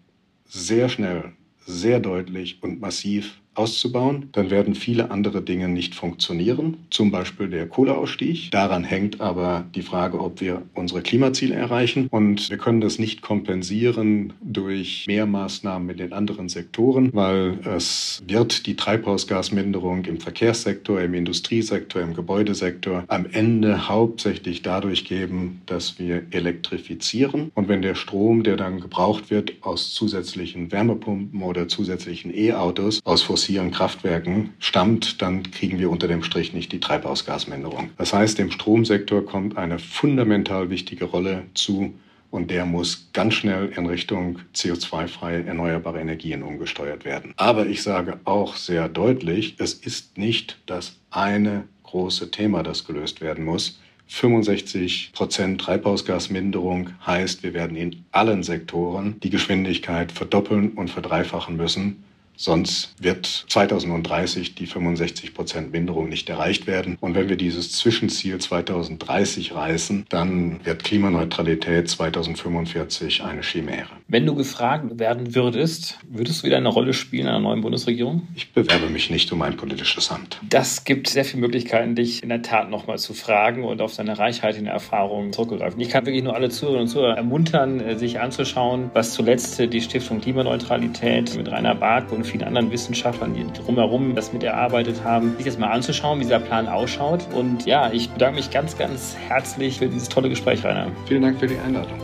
sehr 0.44 0.88
schnell, 0.88 1.33
sehr 1.64 2.00
deutlich 2.00 2.59
und 2.61 2.81
massiv 2.81 3.41
auszubauen, 3.54 4.28
dann 4.32 4.50
werden 4.50 4.74
viele 4.74 5.10
andere 5.10 5.42
Dinge 5.42 5.68
nicht 5.68 5.94
funktionieren, 5.94 6.78
zum 6.90 7.10
Beispiel 7.10 7.48
der 7.48 7.68
Kohleausstieg. 7.68 8.50
Daran 8.50 8.84
hängt 8.84 9.20
aber 9.20 9.64
die 9.74 9.82
Frage, 9.82 10.20
ob 10.20 10.40
wir 10.40 10.62
unsere 10.74 11.02
Klimaziele 11.02 11.54
erreichen. 11.54 12.08
Und 12.10 12.48
wir 12.48 12.56
können 12.56 12.80
das 12.80 12.98
nicht 12.98 13.20
kompensieren 13.20 14.32
durch 14.42 15.04
mehr 15.06 15.26
Maßnahmen 15.26 15.90
in 15.90 15.96
den 15.98 16.12
anderen 16.12 16.48
Sektoren, 16.48 17.10
weil 17.12 17.58
es 17.64 18.22
wird 18.26 18.66
die 18.66 18.76
Treibhausgasminderung 18.76 20.04
im 20.06 20.18
Verkehrssektor, 20.18 21.00
im 21.00 21.14
Industriesektor, 21.14 22.00
im 22.00 22.14
Gebäudesektor 22.14 23.04
am 23.08 23.26
Ende 23.30 23.88
hauptsächlich 23.88 24.62
dadurch 24.62 25.04
geben, 25.04 25.60
dass 25.66 25.98
wir 25.98 26.22
elektrifizieren. 26.30 27.50
Und 27.54 27.68
wenn 27.68 27.82
der 27.82 27.94
Strom, 27.94 28.42
der 28.42 28.56
dann 28.56 28.80
gebraucht 28.80 29.30
wird 29.30 29.52
aus 29.60 29.92
zusätzlichen 29.92 30.72
Wärmepumpen 30.72 31.42
oder 31.42 31.68
zusätzlichen 31.68 32.34
E-Autos, 32.34 33.00
aus 33.04 33.22
fossilen 33.22 33.41
fossilen 33.42 33.72
Kraftwerken 33.72 34.55
stammt, 34.61 35.20
dann 35.20 35.42
kriegen 35.50 35.81
wir 35.81 35.90
unter 35.90 36.07
dem 36.07 36.22
Strich 36.22 36.52
nicht 36.52 36.70
die 36.70 36.78
Treibhausgasminderung. 36.78 37.90
Das 37.98 38.14
heißt, 38.14 38.38
dem 38.38 38.52
Stromsektor 38.52 39.26
kommt 39.26 39.57
eine 39.57 39.81
fundamental 39.81 40.70
wichtige 40.70 41.07
Rolle 41.07 41.42
zu 41.55 41.92
und 42.31 42.52
der 42.52 42.66
muss 42.66 43.09
ganz 43.12 43.35
schnell 43.35 43.72
in 43.76 43.87
Richtung 43.87 44.38
CO2-freie 44.55 45.44
erneuerbare 45.44 46.00
Energien 46.00 46.44
umgesteuert 46.44 47.05
werden. 47.05 47.35
Aber 47.37 47.66
ich 47.66 47.83
sage 47.83 48.20
auch 48.22 48.55
sehr 48.55 48.88
deutlich, 48.88 49.57
es 49.59 49.74
ist 49.74 50.16
nicht 50.16 50.61
das 50.66 51.00
eine 51.11 51.64
große 51.83 52.31
Thema, 52.31 52.62
das 52.62 52.87
gelöst 52.87 53.20
werden 53.20 53.44
muss. 53.44 53.81
65 54.07 55.11
Prozent 55.14 55.61
Treibhausgasminderung 55.61 56.90
heißt, 57.05 57.42
wir 57.42 57.55
werden 57.55 57.76
in 57.76 58.05
allen 58.12 58.44
Sektoren 58.44 59.18
die 59.20 59.31
Geschwindigkeit 59.31 60.12
verdoppeln 60.12 60.74
und 60.74 60.90
verdreifachen 60.90 61.57
müssen, 61.57 62.05
Sonst 62.42 62.92
wird 63.00 63.44
2030 63.48 64.57
die 64.57 64.66
65 64.66 65.33
Prozent 65.33 65.70
Minderung 65.70 66.09
nicht 66.09 66.28
erreicht 66.28 66.66
werden. 66.66 66.98
Und 67.00 67.14
wenn 67.14 67.28
wir 67.28 67.37
dieses 67.37 67.70
Zwischenziel 67.70 68.38
2030 68.38 69.55
reißen, 69.55 70.07
dann 70.09 70.59
wird 70.64 70.83
Klimaneutralität 70.83 71.88
2045 71.88 73.22
eine 73.22 73.42
Chimäre. 73.42 73.87
Wenn 74.09 74.26
du 74.26 74.35
gefragt 74.35 74.98
werden 74.98 75.37
würdest, 75.37 76.00
würdest 76.09 76.42
du 76.42 76.48
wieder 76.48 76.57
eine 76.57 76.68
Rolle 76.68 76.94
spielen 76.94 77.22
in 77.22 77.28
einer 77.28 77.38
neuen 77.38 77.61
Bundesregierung? 77.61 78.26
Ich 78.35 78.52
bewerbe 78.52 78.88
mich 78.88 79.09
nicht 79.09 79.31
um 79.31 79.40
ein 79.42 79.57
politisches 79.57 80.11
Amt. 80.11 80.40
Das 80.50 80.83
gibt 80.83 81.09
sehr 81.09 81.24
viele 81.24 81.42
Möglichkeiten, 81.42 81.94
dich 81.94 82.24
in 82.24 82.28
der 82.28 82.42
Tat 82.42 82.70
nochmal 82.70 82.98
zu 82.98 83.14
fragen 83.14 83.62
und 83.62 83.81
auf 83.81 83.94
deine 83.94 84.18
reichhaltigen 84.18 84.66
Erfahrungen 84.66 85.33
zurückzugreifen. 85.33 85.81
Ich 85.81 85.90
kann 85.90 86.07
wirklich 86.07 86.24
nur 86.24 86.35
alle 86.35 86.50
Zuhörerinnen 86.50 86.88
und 86.88 86.92
Zuhörer 86.92 87.16
ermuntern, 87.16 87.96
sich 87.96 88.18
anzuschauen, 88.18 88.90
was 88.94 89.12
zuletzt 89.12 89.61
die 89.61 89.81
Stiftung 89.81 90.20
Klimaneutralität 90.20 91.37
mit 91.37 91.48
Rainer 91.48 91.76
Barth 91.76 92.11
und 92.11 92.32
vielen 92.33 92.45
anderen 92.45 92.71
Wissenschaftlern, 92.71 93.35
die 93.35 93.47
drumherum 93.53 94.14
das 94.14 94.33
mit 94.33 94.42
erarbeitet 94.42 95.05
haben, 95.05 95.37
sich 95.37 95.45
das 95.45 95.59
mal 95.59 95.71
anzuschauen, 95.71 96.18
wie 96.18 96.25
dieser 96.25 96.40
Plan 96.40 96.66
ausschaut. 96.66 97.27
Und 97.35 97.66
ja, 97.66 97.92
ich 97.92 98.11
bedanke 98.11 98.37
mich 98.37 98.51
ganz, 98.51 98.77
ganz 98.77 99.14
herzlich 99.29 99.79
für 99.79 99.88
dieses 99.88 100.09
tolle 100.09 100.29
Gespräch, 100.29 100.64
Rainer. 100.64 100.87
Vielen 101.07 101.23
Dank 101.23 101.38
für 101.38 101.47
die 101.47 101.59
Einladung. 101.59 102.01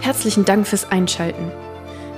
Herzlichen 0.00 0.44
Dank 0.44 0.66
fürs 0.66 0.90
Einschalten. 0.90 1.50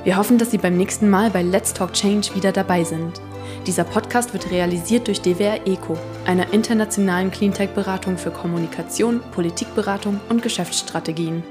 Wir 0.05 0.16
hoffen, 0.16 0.38
dass 0.38 0.51
Sie 0.51 0.59
beim 0.59 0.77
nächsten 0.77 1.11
Mal 1.11 1.31
bei 1.31 1.42
Let's 1.42 1.74
Talk 1.74 1.92
Change 1.92 2.35
wieder 2.35 2.53
dabei 2.53 2.85
sind. 2.85 3.20
Dieser 3.66 3.85
Podcast 3.85 4.33
wird 4.33 4.51
realisiert 4.51 5.07
durch 5.09 5.20
DWR 5.20 5.66
ECO, 5.66 5.98
einer 6.27 6.53
internationalen 6.53 7.31
Cleantech-Beratung 7.31 8.16
für 8.16 8.31
Kommunikation, 8.31 9.20
Politikberatung 9.33 10.20
und 10.31 10.42
Geschäftsstrategien. 10.42 11.42